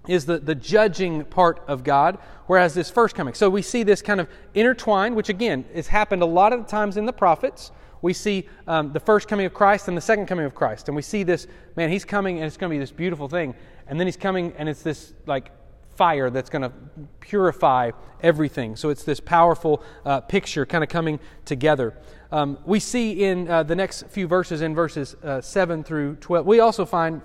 [0.08, 3.34] is the, the judging part of God, whereas this first coming.
[3.34, 6.98] So we see this kind of intertwined, which again has happened a lot of times
[6.98, 7.72] in the prophets.
[8.02, 10.90] We see um, the first coming of Christ and the second coming of Christ.
[10.90, 11.46] And we see this,
[11.76, 13.54] man, he's coming and it's going to be this beautiful thing.
[13.88, 15.52] And then he's coming and it's this like
[15.96, 16.72] fire that's going to
[17.20, 17.92] purify
[18.24, 18.76] everything.
[18.76, 21.96] So it's this powerful uh, picture kind of coming together.
[22.32, 26.46] Um, we see in uh, the next few verses, in verses uh, 7 through 12,
[26.46, 27.22] we also find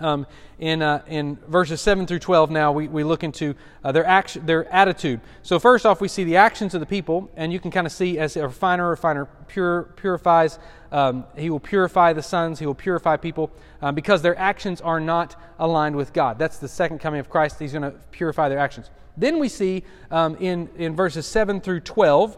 [0.00, 0.26] um,
[0.58, 4.44] in, uh, in verses 7 through 12 now we, we look into uh, their, action,
[4.44, 5.20] their attitude.
[5.42, 7.92] So first off we see the actions of the people and you can kind of
[7.92, 10.58] see as a refiner refiner pure, purifies
[10.92, 15.00] um, he will purify the sons he will purify people um, because their actions are
[15.00, 16.38] not aligned with god.
[16.38, 18.90] That's the second coming of christ he's going to purify their actions.
[19.16, 22.36] Then we see um, in, in verses 7 through 12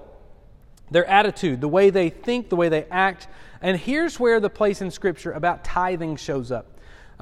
[0.90, 3.26] their attitude the way they think the way they act
[3.62, 6.71] and here's where the place in scripture about tithing shows up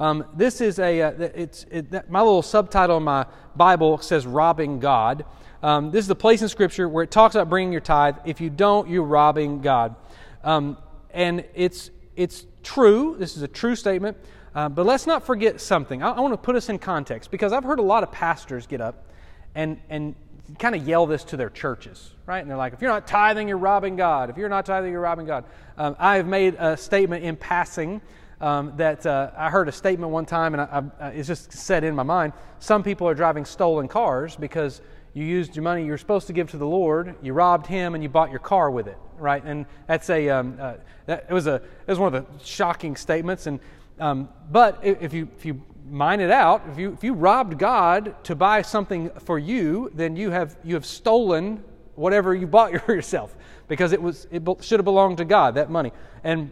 [0.01, 4.79] um, this is a, uh, it's, it, my little subtitle in my Bible says robbing
[4.79, 5.25] God.
[5.61, 8.15] Um, this is the place in Scripture where it talks about bringing your tithe.
[8.25, 9.95] If you don't, you're robbing God.
[10.43, 10.79] Um,
[11.11, 13.15] and it's, it's true.
[13.19, 14.17] This is a true statement.
[14.55, 16.01] Uh, but let's not forget something.
[16.01, 18.65] I, I want to put us in context because I've heard a lot of pastors
[18.65, 19.05] get up
[19.53, 20.15] and, and
[20.57, 22.39] kind of yell this to their churches, right?
[22.39, 24.31] And they're like, if you're not tithing, you're robbing God.
[24.31, 25.45] If you're not tithing, you're robbing God.
[25.77, 28.01] Um, I have made a statement in passing
[28.41, 31.83] um, that uh, I heard a statement one time, and I, I, it's just set
[31.83, 32.33] in my mind.
[32.59, 34.81] Some people are driving stolen cars because
[35.13, 37.93] you used your money you were supposed to give to the Lord, you robbed Him,
[37.93, 39.43] and you bought your car with it, right?
[39.43, 40.73] And that's a um, uh,
[41.05, 43.45] that, it was a it was one of the shocking statements.
[43.45, 43.59] And
[43.99, 48.15] um, but if you if you mine it out, if you if you robbed God
[48.23, 51.63] to buy something for you, then you have you have stolen
[51.95, 53.35] whatever you bought yourself
[53.67, 55.91] because it was it should have belonged to God that money
[56.23, 56.51] and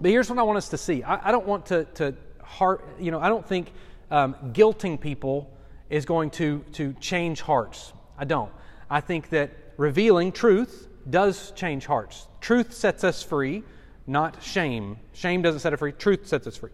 [0.00, 1.02] but here's what I want us to see.
[1.02, 3.72] I, I don't want to, to heart, you know, I don't think
[4.10, 5.50] um, guilting people
[5.90, 7.92] is going to, to change hearts.
[8.16, 8.52] I don't.
[8.90, 12.28] I think that revealing truth does change hearts.
[12.40, 13.64] Truth sets us free,
[14.06, 14.98] not shame.
[15.12, 16.70] Shame doesn't set us free, truth sets us free.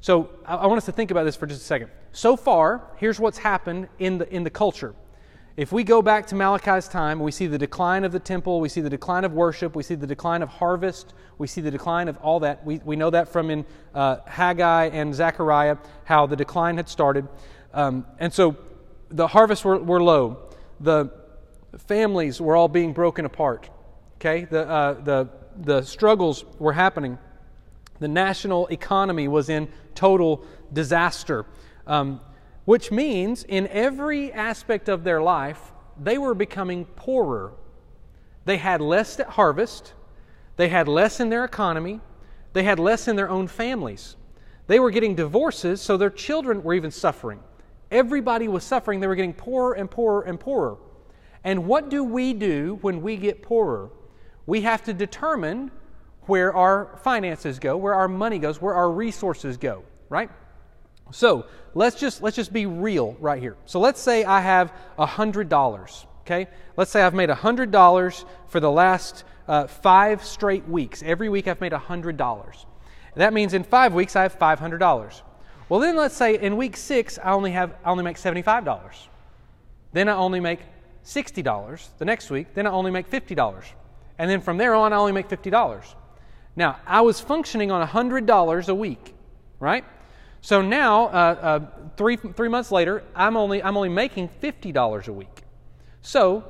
[0.00, 1.90] So I, I want us to think about this for just a second.
[2.12, 4.94] So far, here's what's happened in the, in the culture.
[5.56, 8.68] If we go back to Malachi's time, we see the decline of the temple, we
[8.68, 12.08] see the decline of worship, we see the decline of harvest, we see the decline
[12.08, 12.66] of all that.
[12.66, 17.28] We, we know that from in uh, Haggai and Zechariah, how the decline had started.
[17.72, 18.56] Um, and so
[19.10, 20.38] the harvests were, were low.
[20.80, 21.12] The
[21.86, 23.70] families were all being broken apart.
[24.16, 24.46] Okay?
[24.46, 27.16] The, uh, the, the struggles were happening.
[28.00, 31.46] The national economy was in total disaster.
[31.86, 32.20] Um,
[32.64, 37.52] which means in every aspect of their life, they were becoming poorer.
[38.44, 39.92] They had less at harvest,
[40.56, 42.00] they had less in their economy,
[42.52, 44.16] they had less in their own families.
[44.66, 47.40] They were getting divorces, so their children were even suffering.
[47.90, 49.00] Everybody was suffering.
[49.00, 50.78] They were getting poorer and poorer and poorer.
[51.44, 53.90] And what do we do when we get poorer?
[54.46, 55.70] We have to determine
[56.22, 60.30] where our finances go, where our money goes, where our resources go, right?
[61.14, 63.56] So let's just let's just be real right here.
[63.66, 66.06] So let's say I have hundred dollars.
[66.22, 71.04] Okay, let's say I've made hundred dollars for the last uh, five straight weeks.
[71.04, 72.66] Every week I've made hundred dollars.
[73.14, 75.22] That means in five weeks I have five hundred dollars.
[75.68, 78.64] Well, then let's say in week six I only have I only make seventy five
[78.64, 79.08] dollars.
[79.92, 80.62] Then I only make
[81.04, 81.90] sixty dollars.
[81.98, 83.66] The next week, then I only make fifty dollars,
[84.18, 85.94] and then from there on I only make fifty dollars.
[86.56, 89.14] Now I was functioning on hundred dollars a week,
[89.60, 89.84] right?
[90.44, 91.60] So now, uh, uh,
[91.96, 95.42] three, three months later, I'm only, I'm only making $50 a week.
[96.02, 96.44] So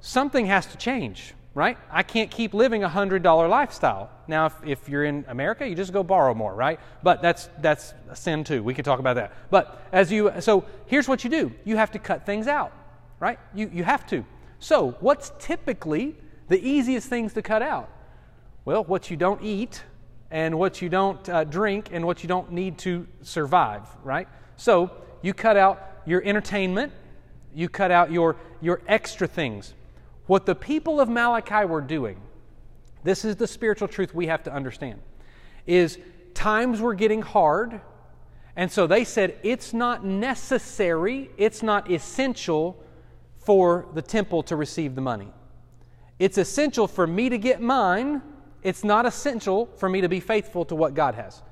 [0.00, 1.78] something has to change, right?
[1.90, 4.10] I can't keep living a $100 lifestyle.
[4.26, 6.78] Now, if, if you're in America, you just go borrow more, right?
[7.02, 8.62] But that's, that's a sin too.
[8.62, 9.32] We could talk about that.
[9.48, 12.74] But as you, so here's what you do you have to cut things out,
[13.18, 13.38] right?
[13.54, 14.26] You, you have to.
[14.58, 16.16] So, what's typically
[16.48, 17.88] the easiest things to cut out?
[18.66, 19.84] Well, what you don't eat
[20.30, 24.28] and what you don't uh, drink and what you don't need to survive, right?
[24.56, 24.90] So
[25.22, 26.92] you cut out your entertainment,
[27.54, 29.74] you cut out your, your extra things.
[30.26, 32.20] What the people of Malachi were doing,
[33.04, 35.00] this is the spiritual truth we have to understand,
[35.66, 35.98] is
[36.34, 37.80] times were getting hard,
[38.54, 42.82] and so they said it's not necessary, it's not essential
[43.38, 45.28] for the temple to receive the money.
[46.18, 48.20] It's essential for me to get mine
[48.62, 51.42] it's not essential for me to be faithful to what God has.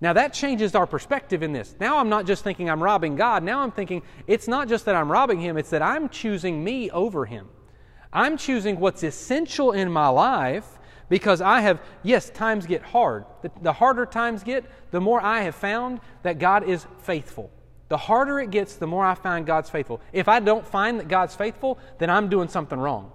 [0.00, 1.74] Now that changes our perspective in this.
[1.78, 3.42] Now I'm not just thinking I'm robbing God.
[3.42, 6.90] Now I'm thinking it's not just that I'm robbing Him, it's that I'm choosing me
[6.90, 7.48] over Him.
[8.12, 13.24] I'm choosing what's essential in my life because I have, yes, times get hard.
[13.42, 17.50] The, the, harder times get, the more I have found that God is faithful.
[17.88, 20.00] The harder it gets, the more I find God's faithful.
[20.12, 23.12] If I don't find that God's faithful, then I'm doing something wrong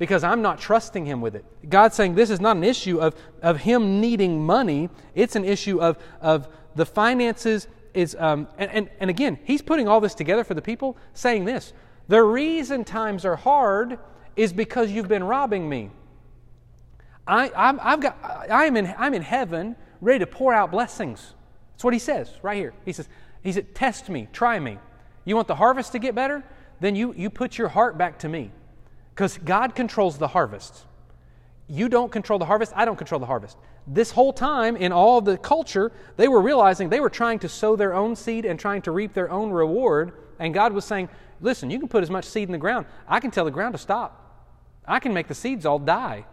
[0.00, 1.44] because I'm not trusting Him with it.
[1.68, 5.80] God's saying this is not an issue of, of Him needing money, it's an issue
[5.80, 7.68] of, of the finances.
[7.92, 11.44] Is, um, and, and, and again, He's putting all this together for the people, saying
[11.44, 11.72] this
[12.08, 13.98] The reason times are hard
[14.36, 15.90] is because you've been robbing me.
[17.26, 18.16] I, I'm, I've got,
[18.50, 21.34] I'm, in, I'm in heaven ready to pour out blessings.
[21.72, 22.72] That's what He says right here.
[22.86, 23.06] He says,
[23.42, 24.78] he said, Test me, try me.
[25.26, 26.42] You want the harvest to get better?
[26.80, 28.50] Then you, you put your heart back to me.
[29.20, 30.86] Because God controls the harvest.
[31.68, 33.58] You don't control the harvest, I don't control the harvest.
[33.86, 37.76] This whole time in all the culture, they were realizing they were trying to sow
[37.76, 40.12] their own seed and trying to reap their own reward.
[40.38, 41.10] And God was saying,
[41.42, 42.86] Listen, you can put as much seed in the ground.
[43.06, 44.48] I can tell the ground to stop.
[44.88, 46.24] I can make the seeds all die.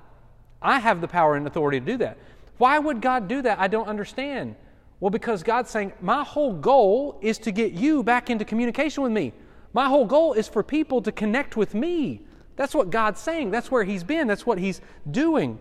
[0.62, 2.18] I have the power and authority to do that.
[2.58, 3.60] Why would God do that?
[3.60, 4.56] I don't understand.
[5.02, 9.12] Well, because God's saying, My whole goal is to get you back into communication with
[9.12, 9.34] me.
[9.74, 12.22] My whole goal is for people to connect with me.
[12.58, 13.52] That's what God's saying.
[13.52, 14.28] That's where He's been.
[14.28, 15.60] That's what He's doing.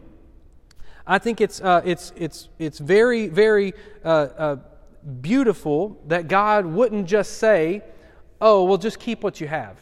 [1.07, 3.75] I think it's, uh, it's, it's, it's very, very
[4.05, 4.57] uh, uh,
[5.21, 7.83] beautiful that God wouldn't just say,
[8.41, 9.77] oh, well, just keep what you have.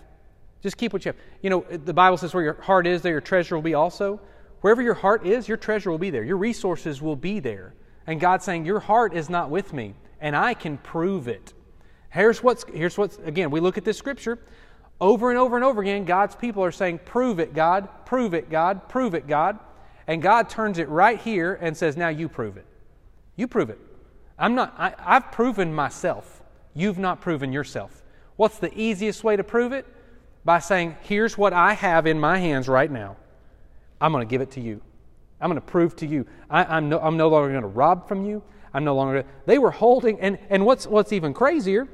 [0.63, 1.17] Just keep what you have.
[1.41, 4.21] You know, the Bible says where your heart is, there your treasure will be also.
[4.61, 6.25] Wherever your heart is, your treasure will be there.
[6.25, 7.75] Your resources will be there.
[8.07, 11.55] And God's saying, Your heart is not with me, and I can prove it.
[12.11, 14.39] Here's what's, here's what's again, we look at this scripture.
[15.01, 18.49] Over and over and over again, God's people are saying, Prove it, God, prove it,
[18.51, 19.59] God, prove it, God.
[20.07, 22.67] And God turns it right here and says, Now you prove it.
[23.37, 23.79] You prove it.
[24.39, 26.43] I'm not, I, I've proven myself.
[26.75, 28.03] You've not proven yourself.
[28.37, 29.87] What's the easiest way to prove it?
[30.45, 33.17] By saying, Here's what I have in my hands right now.
[34.01, 34.81] I'm going to give it to you.
[35.41, 36.27] I'm going to prove to you.
[36.49, 38.43] I, am no, I'm no longer going to rob from you.
[38.73, 39.25] I'm no longer.
[39.47, 41.89] They were holding, and, and what's, what's even crazier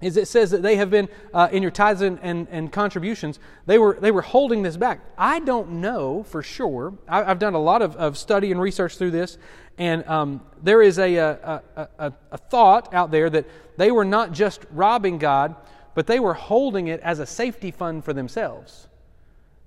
[0.00, 3.38] is it says that they have been uh, in your tithes and, and, and, contributions
[3.66, 7.54] they were, they were holding this back i don't know for sure I, have done
[7.54, 9.38] a lot of, of study and research through this
[9.78, 13.46] and um, there is a, a, a, a, thought out there that
[13.76, 15.54] they were not just robbing god
[15.94, 18.88] but they were holding it as a safety fund for themselves.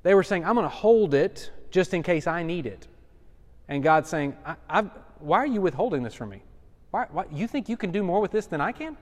[0.03, 2.88] They were saying, I'm going to hold it just in case I need it.
[3.67, 4.36] And God's saying,
[5.19, 6.41] Why are you withholding this from me?
[6.91, 8.97] Why, why, you think you can do more with this than I can?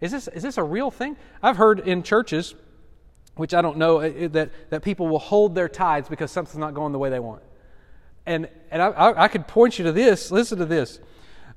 [0.00, 1.16] Is this, is this a real thing?
[1.42, 2.54] I've heard in churches,
[3.36, 6.74] which I don't know, uh, that, that people will hold their tithes because something's not
[6.74, 7.42] going the way they want.
[8.26, 10.30] And, and I, I, I could point you to this.
[10.30, 11.00] Listen to this.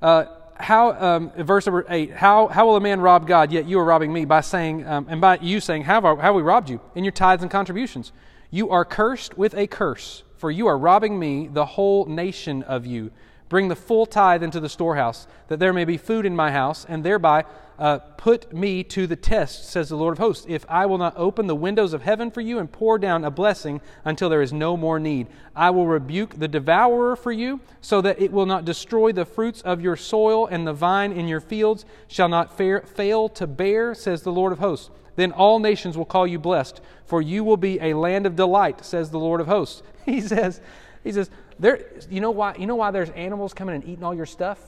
[0.00, 0.24] Uh,
[0.56, 3.84] how um, verse number eight how, how will a man rob god yet you are
[3.84, 6.70] robbing me by saying um, and by you saying how have, how have we robbed
[6.70, 8.12] you in your tithes and contributions
[8.50, 12.86] you are cursed with a curse for you are robbing me the whole nation of
[12.86, 13.10] you
[13.52, 16.86] bring the full tithe into the storehouse that there may be food in my house
[16.88, 17.44] and thereby
[17.78, 21.12] uh, put me to the test, says the Lord of hosts, if I will not
[21.18, 24.54] open the windows of heaven for you and pour down a blessing until there is
[24.54, 25.26] no more need.
[25.54, 29.60] I will rebuke the devourer for you, so that it will not destroy the fruits
[29.60, 34.22] of your soil, and the vine in your fields shall not fail to bear, says
[34.22, 34.88] the Lord of hosts.
[35.16, 38.82] Then all nations will call you blessed, for you will be a land of delight,
[38.82, 39.82] says the Lord of hosts.
[40.04, 40.60] He says,
[41.04, 44.14] he says, there, you know why, you know why there's animals coming and eating all
[44.14, 44.58] your stuff?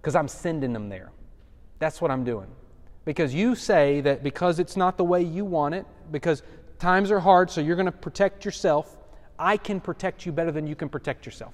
[0.00, 1.10] Because I'm sending them there.
[1.78, 2.48] That's what I'm doing.
[3.04, 6.42] Because you say that because it's not the way you want it, because
[6.78, 8.96] times are hard, so you're going to protect yourself,
[9.38, 11.52] I can protect you better than you can protect yourself.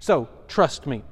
[0.00, 1.02] So trust me.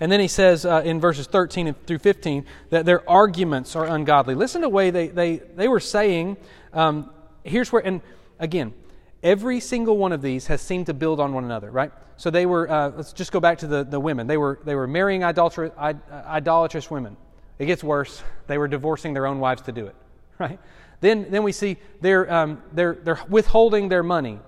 [0.00, 4.34] And then he says uh, in verses 13 through 15 that their arguments are ungodly.
[4.34, 6.36] Listen to the way they, they, they were saying.
[6.72, 7.10] Um,
[7.44, 8.00] here's where, and
[8.38, 8.74] again,
[9.22, 11.92] every single one of these has seemed to build on one another, right?
[12.16, 14.26] So they were, uh, let's just go back to the, the women.
[14.26, 17.16] They were, they were marrying idolatrous, idolatrous women.
[17.58, 18.22] It gets worse.
[18.46, 19.94] They were divorcing their own wives to do it,
[20.38, 20.58] right?
[21.00, 24.40] Then, then we see they're, um, they're, they're withholding their money.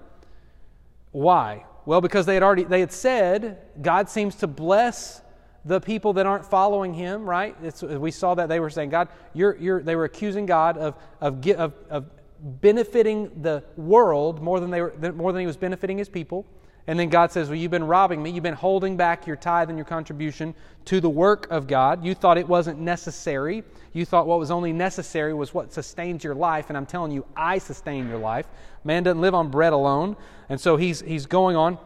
[1.12, 1.64] Why?
[1.86, 5.22] Well, because they had already they had said God seems to bless
[5.64, 7.56] the people that aren't following Him, right?
[7.62, 10.94] It's, we saw that they were saying, God, you're, you're, they were accusing God of,
[11.20, 12.06] of, of, of
[12.42, 16.46] benefiting the world more than, they were, more than He was benefiting His people.
[16.86, 18.30] And then God says, Well, you've been robbing me.
[18.30, 20.54] You've been holding back your tithe and your contribution
[20.86, 22.04] to the work of God.
[22.04, 23.62] You thought it wasn't necessary.
[23.92, 26.66] You thought what was only necessary was what sustains your life.
[26.68, 28.46] And I'm telling you, I sustain your life.
[28.82, 30.16] Man doesn't live on bread alone.
[30.48, 31.78] And so he's, he's going on.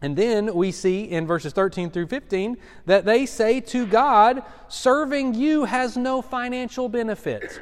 [0.00, 5.34] And then we see in verses 13 through 15 that they say to God, Serving
[5.34, 7.60] you has no financial benefit.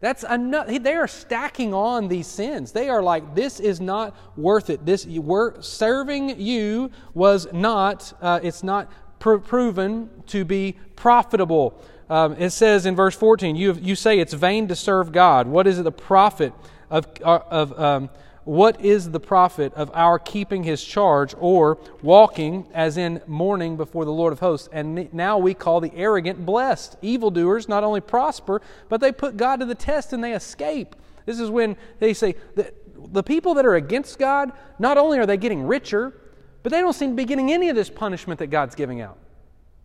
[0.00, 0.68] That's enough.
[0.68, 2.70] They are stacking on these sins.
[2.70, 4.86] They are like, this is not worth it.
[4.86, 8.12] This we're, serving you was not.
[8.20, 11.82] Uh, it's not pr- proven to be profitable.
[12.08, 15.48] Um, it says in verse 14, you, you say it's vain to serve God.
[15.48, 16.52] What is it the profit
[16.90, 18.10] of, uh, of um,
[18.48, 24.06] what is the profit of our keeping his charge or walking as in mourning before
[24.06, 24.70] the Lord of hosts?
[24.72, 26.96] And now we call the arrogant blessed.
[27.02, 30.96] Evildoers not only prosper, but they put God to the test and they escape.
[31.26, 32.72] This is when they say that
[33.12, 36.18] the people that are against God, not only are they getting richer,
[36.62, 39.18] but they don't seem to be getting any of this punishment that God's giving out.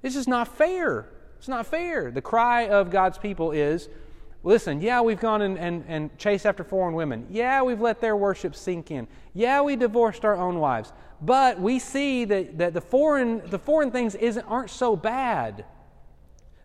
[0.02, 1.10] It's just not fair.
[1.38, 2.12] It's not fair.
[2.12, 3.90] The cry of God's people is,
[4.46, 7.26] Listen, yeah, we've gone and, and, and chased after foreign women.
[7.30, 9.08] Yeah, we've let their worship sink in.
[9.34, 10.92] Yeah, we divorced our own wives.
[11.22, 15.64] But we see that, that the, foreign, the foreign things isn't, aren't so bad.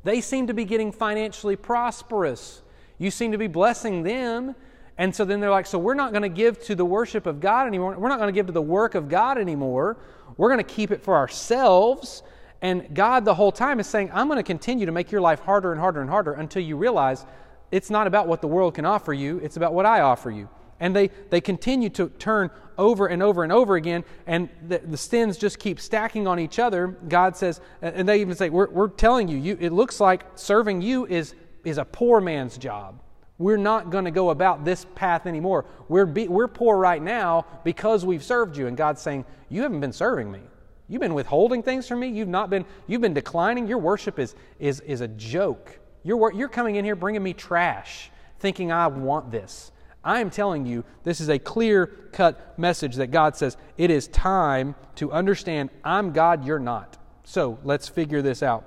[0.03, 2.63] They seem to be getting financially prosperous.
[2.99, 4.57] You seem to be blessing them.
[4.97, 7.39] And so then they're like, so we're not going to give to the worship of
[7.39, 7.97] God anymore.
[7.97, 9.97] We're not going to give to the work of God anymore.
[10.37, 12.25] We're going to keep it for ourselves.
[12.61, 15.39] And God, the whole time, is saying, I'm going to continue to make your life
[15.39, 17.25] harder and harder and harder until you realize
[17.71, 20.49] it's not about what the world can offer you, it's about what I offer you.
[20.81, 24.97] And they, they continue to turn over and over and over again, and the, the
[24.97, 26.87] sins just keep stacking on each other.
[27.09, 30.83] God says, and they even say, We're, we're telling you, you, it looks like serving
[30.83, 33.01] you is, is a poor man's job.
[33.39, 35.65] We're not going to go about this path anymore.
[35.89, 38.67] We're, be, we're poor right now because we've served you.
[38.67, 40.41] And God's saying, You haven't been serving me.
[40.89, 42.09] You've been withholding things from me.
[42.09, 43.67] You've not been, you've been declining.
[43.67, 45.79] Your worship is, is, is a joke.
[46.09, 49.73] You're, you're coming in here bringing me trash, thinking I want this.
[50.03, 54.09] I am telling you, this is a clear cut message that God says it is
[54.09, 56.97] time to understand I'm God, you're not.
[57.25, 58.65] So let's figure this out.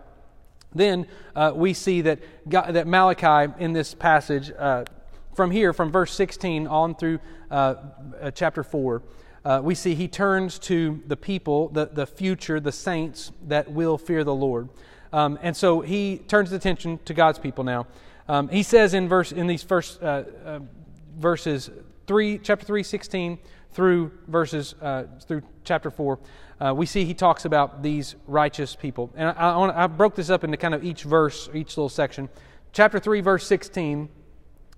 [0.75, 4.83] Then uh, we see that, God, that Malachi in this passage, uh,
[5.33, 7.17] from here, from verse 16 on through
[7.49, 7.73] uh,
[8.21, 9.01] uh chapter 4,
[9.43, 13.97] uh, we see he turns to the people, the, the future, the saints that will
[13.97, 14.69] fear the Lord.
[15.13, 17.87] Um, and so he turns his attention to God's people now.
[18.27, 20.59] Um, he says in verse in these first uh, uh,
[21.17, 21.69] verses
[22.07, 23.39] three, chapter three, sixteen
[23.73, 26.19] through verses uh, through chapter four,
[26.59, 29.11] uh, we see he talks about these righteous people.
[29.15, 32.29] And I, I, I broke this up into kind of each verse, each little section.
[32.71, 34.09] Chapter three, verse sixteen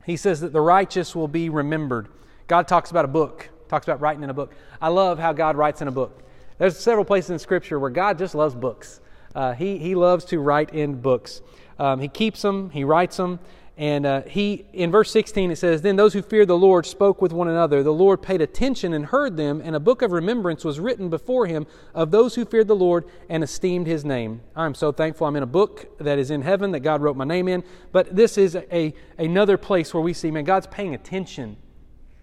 [0.06, 2.08] he says that the righteous will be remembered.
[2.48, 4.54] God talks about a book, talks about writing in a book.
[4.82, 6.24] I love how God writes in a book.
[6.58, 9.00] There's several places in Scripture where God just loves books.
[9.36, 11.42] Uh, he, he loves to write in books.
[11.80, 13.40] Um, he keeps them, he writes them,
[13.76, 17.24] and uh, he, in verse 16, it says, Then those who feared the Lord spoke
[17.24, 17.82] with one another.
[17.82, 21.48] The Lord paid attention and heard them, and a book of remembrance was written before
[21.48, 21.66] him
[21.96, 24.42] of those who feared the Lord and esteemed his name.
[24.56, 27.26] I'm so thankful I'm in a book that is in heaven that God wrote my
[27.26, 27.64] name in.
[27.92, 31.58] But this is a, another place where we see, man, God's paying attention.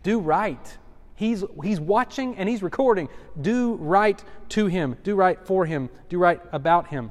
[0.04, 0.78] Do right.
[1.20, 3.10] He's, he's watching and he's recording.
[3.38, 4.96] Do right to him.
[5.02, 5.90] Do right for him.
[6.08, 7.10] Do right about him.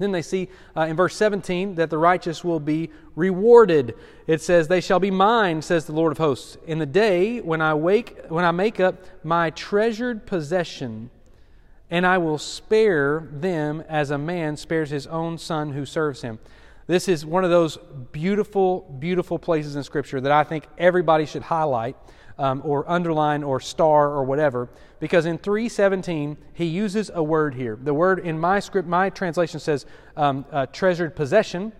[0.00, 3.94] Then they see uh, in verse 17 that the righteous will be rewarded.
[4.26, 7.60] It says, They shall be mine, says the Lord of hosts, in the day when
[7.60, 11.10] I wake, when I make up my treasured possession,
[11.88, 16.40] and I will spare them as a man spares his own son who serves him.
[16.88, 17.78] This is one of those
[18.10, 21.94] beautiful, beautiful places in Scripture that I think everybody should highlight
[22.38, 24.68] um, or underline or star or whatever
[25.00, 27.78] because in 317 he uses a word here.
[27.82, 31.72] The word in my script my translation says um, uh, treasured possession.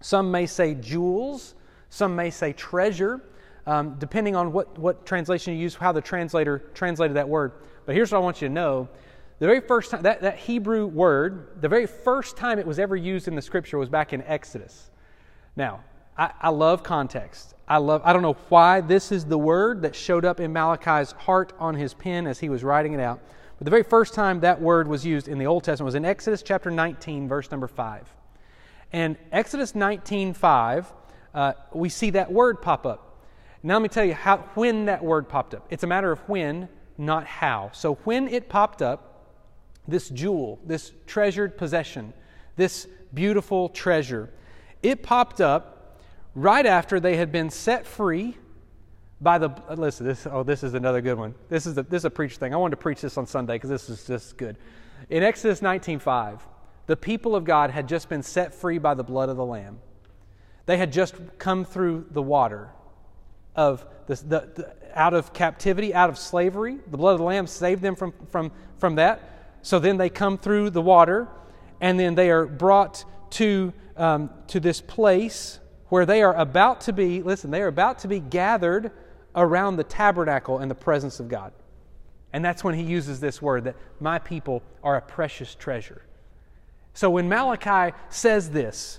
[0.00, 1.54] Some may say jewels.
[1.90, 3.20] Some may say treasure.
[3.66, 7.52] Um, depending on what, what translation you use how the translator translated that word.
[7.86, 8.88] But here's what i want you to know.
[9.38, 12.94] The very first time that, that hebrew word the very first time it was ever
[12.94, 14.90] used in the scripture was back in exodus.
[15.56, 15.82] Now
[16.16, 19.96] I, I love context I love, I don't know why this is the word that
[19.96, 23.20] showed up in Malachi's heart on his pen as he was writing it out.
[23.58, 26.04] But the very first time that word was used in the Old Testament was in
[26.04, 28.14] Exodus chapter 19, verse number 5.
[28.92, 30.92] And Exodus 19, 5,
[31.32, 33.24] uh, we see that word pop up.
[33.62, 35.66] Now let me tell you how, when that word popped up.
[35.70, 37.70] It's a matter of when, not how.
[37.72, 39.10] So when it popped up,
[39.88, 42.12] this jewel, this treasured possession,
[42.56, 44.30] this beautiful treasure,
[44.82, 45.73] it popped up
[46.34, 48.36] right after they had been set free
[49.20, 51.34] by the listen this oh this is another good one.
[51.48, 52.52] This is a, this is a preach thing.
[52.52, 54.56] I wanted to preach this on sunday because this is just good.
[55.10, 56.40] In exodus 19.5
[56.86, 59.78] the people of god had just been set free by the blood of the lamb.
[60.66, 62.70] They had just come through the water
[63.54, 66.78] of the, the, the, out of captivity out of slavery.
[66.90, 69.58] The blood of the lamb saved them from, from, from that.
[69.62, 71.28] So then they come through the water
[71.80, 75.58] and then they are brought to, um, to this place
[75.94, 78.90] where they are about to be, listen, they are about to be gathered
[79.36, 81.52] around the tabernacle in the presence of God.
[82.32, 86.02] And that's when he uses this word that my people are a precious treasure.
[86.94, 88.98] So when Malachi says this,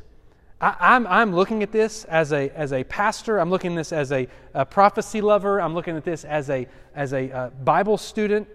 [0.62, 3.40] I, am I'm, I'm looking at this as a, as a pastor.
[3.40, 5.60] I'm looking at this as a, a prophecy lover.
[5.60, 6.66] I'm looking at this as a,
[6.96, 8.48] as a uh, Bible student.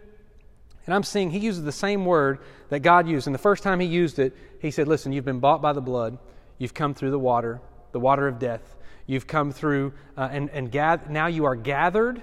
[0.86, 2.38] And I'm seeing he uses the same word
[2.70, 3.26] that God used.
[3.26, 5.82] And the first time he used it, he said, Listen, you've been bought by the
[5.82, 6.16] blood,
[6.56, 7.60] you've come through the water,
[7.92, 8.76] the water of death.
[9.06, 12.22] You've come through, uh, and, and gather, now you are gathered,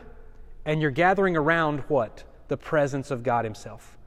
[0.66, 2.24] and you're gathering around what?
[2.48, 3.98] The presence of God Himself.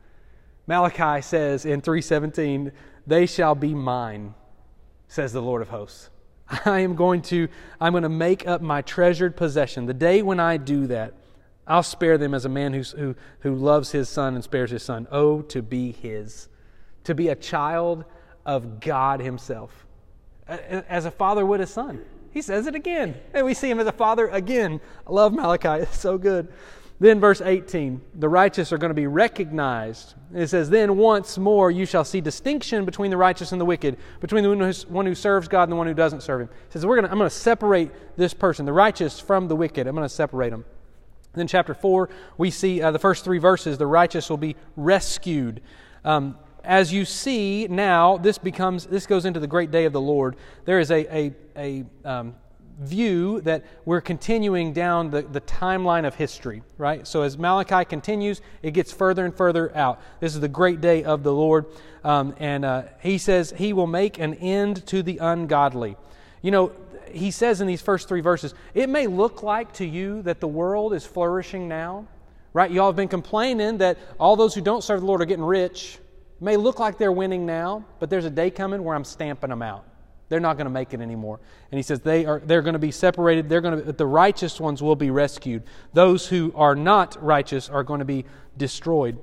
[0.67, 2.73] Malachi says in 317,
[3.07, 4.35] They shall be mine,
[5.09, 6.11] says the Lord of hosts.
[6.65, 7.49] I am going to,
[7.81, 9.87] I'm going to make up my treasured possession.
[9.87, 11.15] The day when I do that,
[11.67, 14.83] I'll spare them as a man who, who, who loves his son and spares his
[14.83, 15.07] son.
[15.13, 16.49] Oh, to be his,
[17.05, 18.05] to be a child
[18.45, 19.87] of God Himself
[20.51, 22.05] as a father would a son.
[22.33, 23.17] He says it again.
[23.35, 24.81] And we see him as a father again.
[25.07, 25.83] I love Malachi.
[25.83, 26.49] It's so good.
[27.01, 30.15] Then, verse 18 the righteous are going to be recognized.
[30.35, 33.97] It says, Then once more you shall see distinction between the righteous and the wicked,
[34.21, 36.49] between the one who serves God and the one who doesn't serve him.
[36.67, 39.87] It says, We're gonna, I'm going to separate this person, the righteous from the wicked.
[39.87, 40.67] I'm going to separate them.
[41.33, 45.63] Then, chapter 4, we see uh, the first three verses the righteous will be rescued.
[46.05, 50.01] Um, as you see now, this becomes this goes into the great day of the
[50.01, 50.37] Lord.
[50.65, 52.35] There is a, a, a um,
[52.81, 57.07] view that we're continuing down the, the timeline of history, right?
[57.07, 60.01] So as Malachi continues, it gets further and further out.
[60.21, 61.67] This is the great day of the Lord.
[62.05, 65.97] Um, and uh, he says he will make an end to the ungodly.
[66.41, 66.73] You know,
[67.13, 70.49] he says in these first three verses, it may look like to you that the
[70.49, 72.07] world is flourishing now,
[72.55, 72.71] right?
[72.71, 75.99] Y'all have been complaining that all those who don't serve the Lord are getting rich
[76.41, 79.63] may look like they're winning now, but there's a day coming where I'm stamping them
[79.63, 79.85] out.
[80.29, 81.41] They're not going to make it anymore.
[81.71, 83.49] And he says they are they're going to be separated.
[83.49, 85.65] They're going to the righteous ones will be rescued.
[85.93, 88.25] Those who are not righteous are going to be
[88.57, 89.19] destroyed.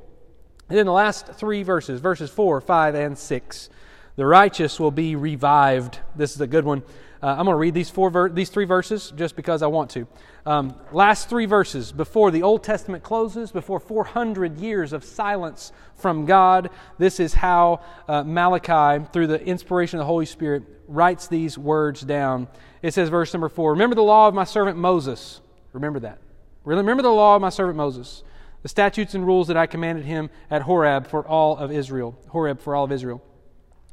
[0.69, 3.69] And then the last three verses, verses 4, 5, and 6.
[4.17, 5.99] The righteous will be revived.
[6.15, 6.83] This is a good one.
[7.21, 9.89] Uh, I'm going to read these four ver- these three verses just because I want
[9.91, 10.07] to.
[10.45, 16.25] Um, last three verses before the Old Testament closes, before 400 years of silence from
[16.25, 16.69] God.
[16.97, 22.01] This is how uh, Malachi, through the inspiration of the Holy Spirit, writes these words
[22.01, 22.47] down.
[22.81, 25.41] It says, verse number four Remember the law of my servant Moses.
[25.73, 26.19] Remember that.
[26.63, 28.23] Remember the law of my servant Moses,
[28.61, 32.19] the statutes and rules that I commanded him at Horeb for all of Israel.
[32.27, 33.23] Horeb for all of Israel.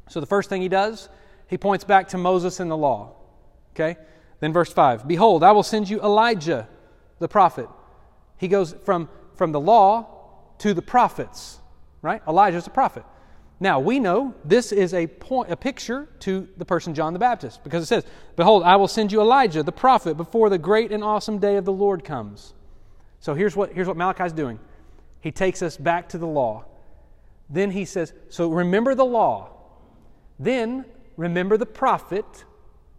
[0.09, 1.09] So the first thing he does,
[1.47, 3.15] he points back to Moses and the law.
[3.73, 3.97] Okay?
[4.39, 6.67] Then verse 5 Behold, I will send you Elijah,
[7.19, 7.69] the prophet.
[8.37, 10.07] He goes from, from the law
[10.59, 11.59] to the prophets,
[12.01, 12.21] right?
[12.27, 13.03] Elijah is a prophet.
[13.59, 17.63] Now, we know this is a, point, a picture to the person John the Baptist
[17.63, 18.03] because it says,
[18.35, 21.63] Behold, I will send you Elijah, the prophet, before the great and awesome day of
[21.63, 22.53] the Lord comes.
[23.21, 24.59] So here's what, here's what Malachi's doing.
[25.21, 26.65] He takes us back to the law.
[27.49, 29.51] Then he says, So remember the law.
[30.37, 30.85] Then
[31.17, 32.45] remember the prophet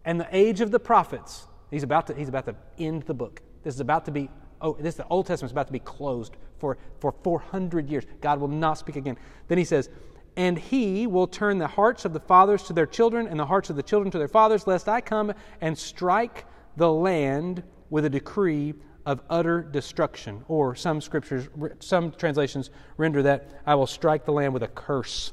[0.04, 1.46] and the age of the prophets.
[1.70, 3.40] He's about to, he's about to end the book.
[3.62, 6.36] This is about to be, oh, this the Old Testament is about to be closed
[6.58, 8.04] for, for 400 years.
[8.20, 9.18] God will not speak again.
[9.48, 9.90] Then he says,
[10.36, 13.70] and he will turn the hearts of the fathers to their children and the hearts
[13.70, 16.44] of the children to their fathers, lest I come and strike
[16.76, 18.74] the land with a decree
[19.06, 20.44] of utter destruction.
[20.48, 21.48] Or some scriptures,
[21.78, 25.32] some translations render that I will strike the land with a curse.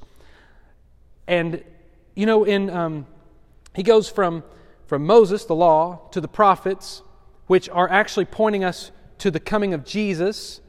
[1.28, 1.64] And,
[2.16, 3.08] you know, in, um,
[3.76, 4.44] he goes from,
[4.86, 7.02] from Moses, the law, to the prophets,
[7.48, 10.62] which are actually pointing us to the coming of Jesus.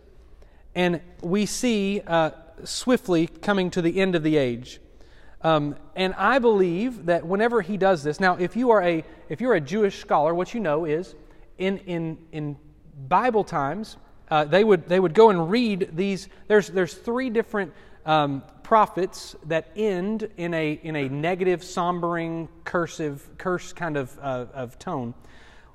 [0.74, 2.30] And we see uh,
[2.64, 4.80] swiftly coming to the end of the age.
[5.42, 9.42] Um, and I believe that whenever he does this, now if you are a if
[9.42, 11.14] you're a Jewish scholar, what you know is
[11.58, 12.56] in in in
[13.08, 13.98] Bible times
[14.30, 16.28] uh, they would they would go and read these.
[16.48, 17.74] There's there's three different
[18.06, 24.46] um, prophets that end in a in a negative, sombering, cursive, curse kind of uh,
[24.54, 25.14] of tone.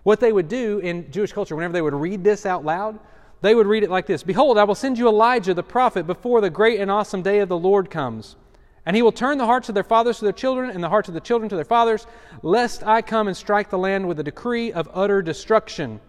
[0.03, 2.99] What they would do in Jewish culture, whenever they would read this out loud,
[3.41, 6.41] they would read it like this Behold, I will send you Elijah the prophet before
[6.41, 8.35] the great and awesome day of the Lord comes.
[8.85, 11.09] And he will turn the hearts of their fathers to their children, and the hearts
[11.09, 12.07] of the children to their fathers,
[12.41, 15.99] lest I come and strike the land with a decree of utter destruction.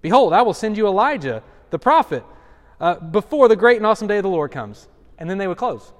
[0.00, 2.24] Behold, I will send you Elijah the prophet
[2.80, 4.88] uh, before the great and awesome day of the Lord comes.
[5.22, 5.92] And then they would close.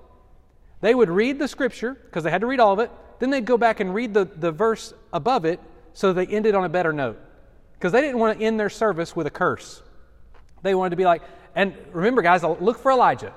[0.80, 2.90] They would read the scripture, because they had to read all of it.
[3.20, 5.60] Then they'd go back and read the, the verse above it
[5.92, 7.20] so they ended on a better note.
[7.74, 9.80] Because they didn't want to end their service with a curse.
[10.64, 11.22] They wanted to be like,
[11.54, 13.32] and remember, guys, look for Elijah.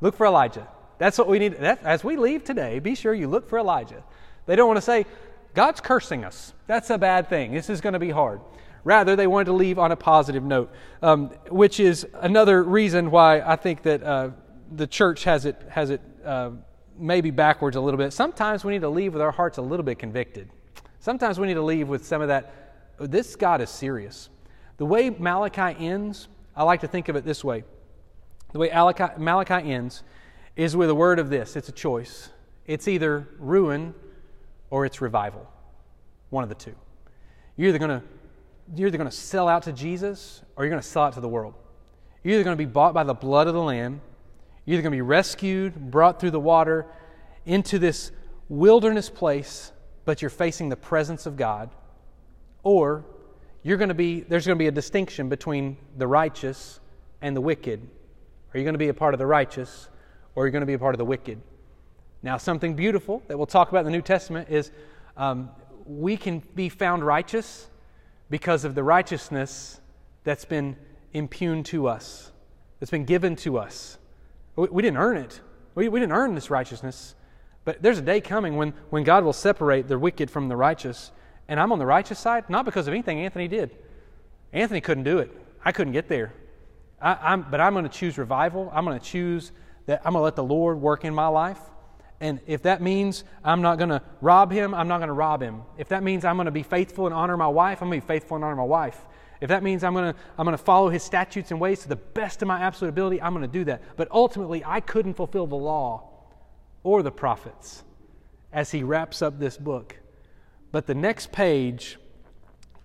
[0.00, 0.66] Look for Elijah.
[0.98, 1.52] That's what we need.
[1.58, 4.02] That, as we leave today, be sure you look for Elijah.
[4.46, 5.06] They don't want to say,
[5.54, 6.52] God's cursing us.
[6.66, 7.54] That's a bad thing.
[7.54, 8.40] This is going to be hard.
[8.82, 13.40] Rather, they wanted to leave on a positive note, um, which is another reason why
[13.40, 14.30] I think that uh,
[14.72, 16.50] the church has it, has it uh,
[16.96, 18.12] maybe backwards a little bit.
[18.12, 20.48] Sometimes we need to leave with our hearts a little bit convicted.
[21.00, 22.52] Sometimes we need to leave with some of that,
[22.98, 24.28] this God is serious.
[24.76, 27.64] The way Malachi ends, I like to think of it this way
[28.52, 30.02] the way Malachi ends
[30.56, 32.30] is with a word of this it's a choice.
[32.66, 33.94] It's either ruin
[34.70, 35.50] or it's revival.
[36.30, 36.74] One of the two.
[37.56, 38.02] You're either going to
[38.76, 41.20] you're either going to sell out to Jesus or you're going to sell out to
[41.20, 41.54] the world.
[42.22, 44.00] You're either going to be bought by the blood of the Lamb,
[44.68, 46.84] you're either going to be rescued, brought through the water
[47.46, 48.12] into this
[48.50, 49.72] wilderness place,
[50.04, 51.70] but you're facing the presence of God,
[52.62, 53.06] or
[53.62, 56.80] you're going to be, there's going to be a distinction between the righteous
[57.22, 57.80] and the wicked.
[58.52, 59.88] Are you going to be a part of the righteous
[60.34, 61.40] or are you going to be a part of the wicked?
[62.22, 64.70] Now, something beautiful that we'll talk about in the New Testament is
[65.16, 65.48] um,
[65.86, 67.70] we can be found righteous
[68.28, 69.80] because of the righteousness
[70.24, 70.76] that's been
[71.14, 72.32] impugned to us,
[72.80, 73.97] that's been given to us.
[74.58, 75.40] We, didn't earn it,
[75.74, 77.14] we, we didn't earn this righteousness.
[77.64, 81.12] But there's a day coming when, when God will separate the wicked from the righteous
[81.48, 83.70] and I'm on the righteous side, not because of anything Anthony did.
[84.52, 85.30] Anthony couldn't do it.
[85.64, 86.34] I couldn't get there.
[87.00, 88.70] I, am but I'm going to choose revival.
[88.74, 89.52] I'm going to choose
[89.86, 91.60] that I'm going to let the Lord work in my life.
[92.20, 95.40] And if that means I'm not going to rob him, I'm not going to rob
[95.40, 95.62] him.
[95.78, 98.06] If that means I'm going to be faithful and honor my wife, I'm going to
[98.06, 99.00] be faithful and honor my wife.
[99.40, 101.88] If that means I'm going to, I'm going to follow his statutes and ways to
[101.88, 103.82] the best of my absolute ability, I'm going to do that.
[103.96, 106.10] But ultimately, I couldn't fulfill the law
[106.82, 107.84] or the prophets
[108.52, 109.96] as he wraps up this book.
[110.72, 111.98] But the next page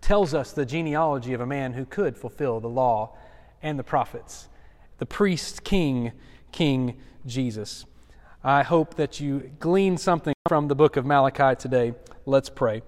[0.02, 3.16] tells us the genealogy of a man who could fulfill the law
[3.62, 4.50] and the prophets
[5.04, 6.14] the priest king,
[6.52, 7.86] King Jesus.
[8.44, 11.94] I hope that you glean something from the book of Malachi today.
[12.26, 12.82] Let's pray.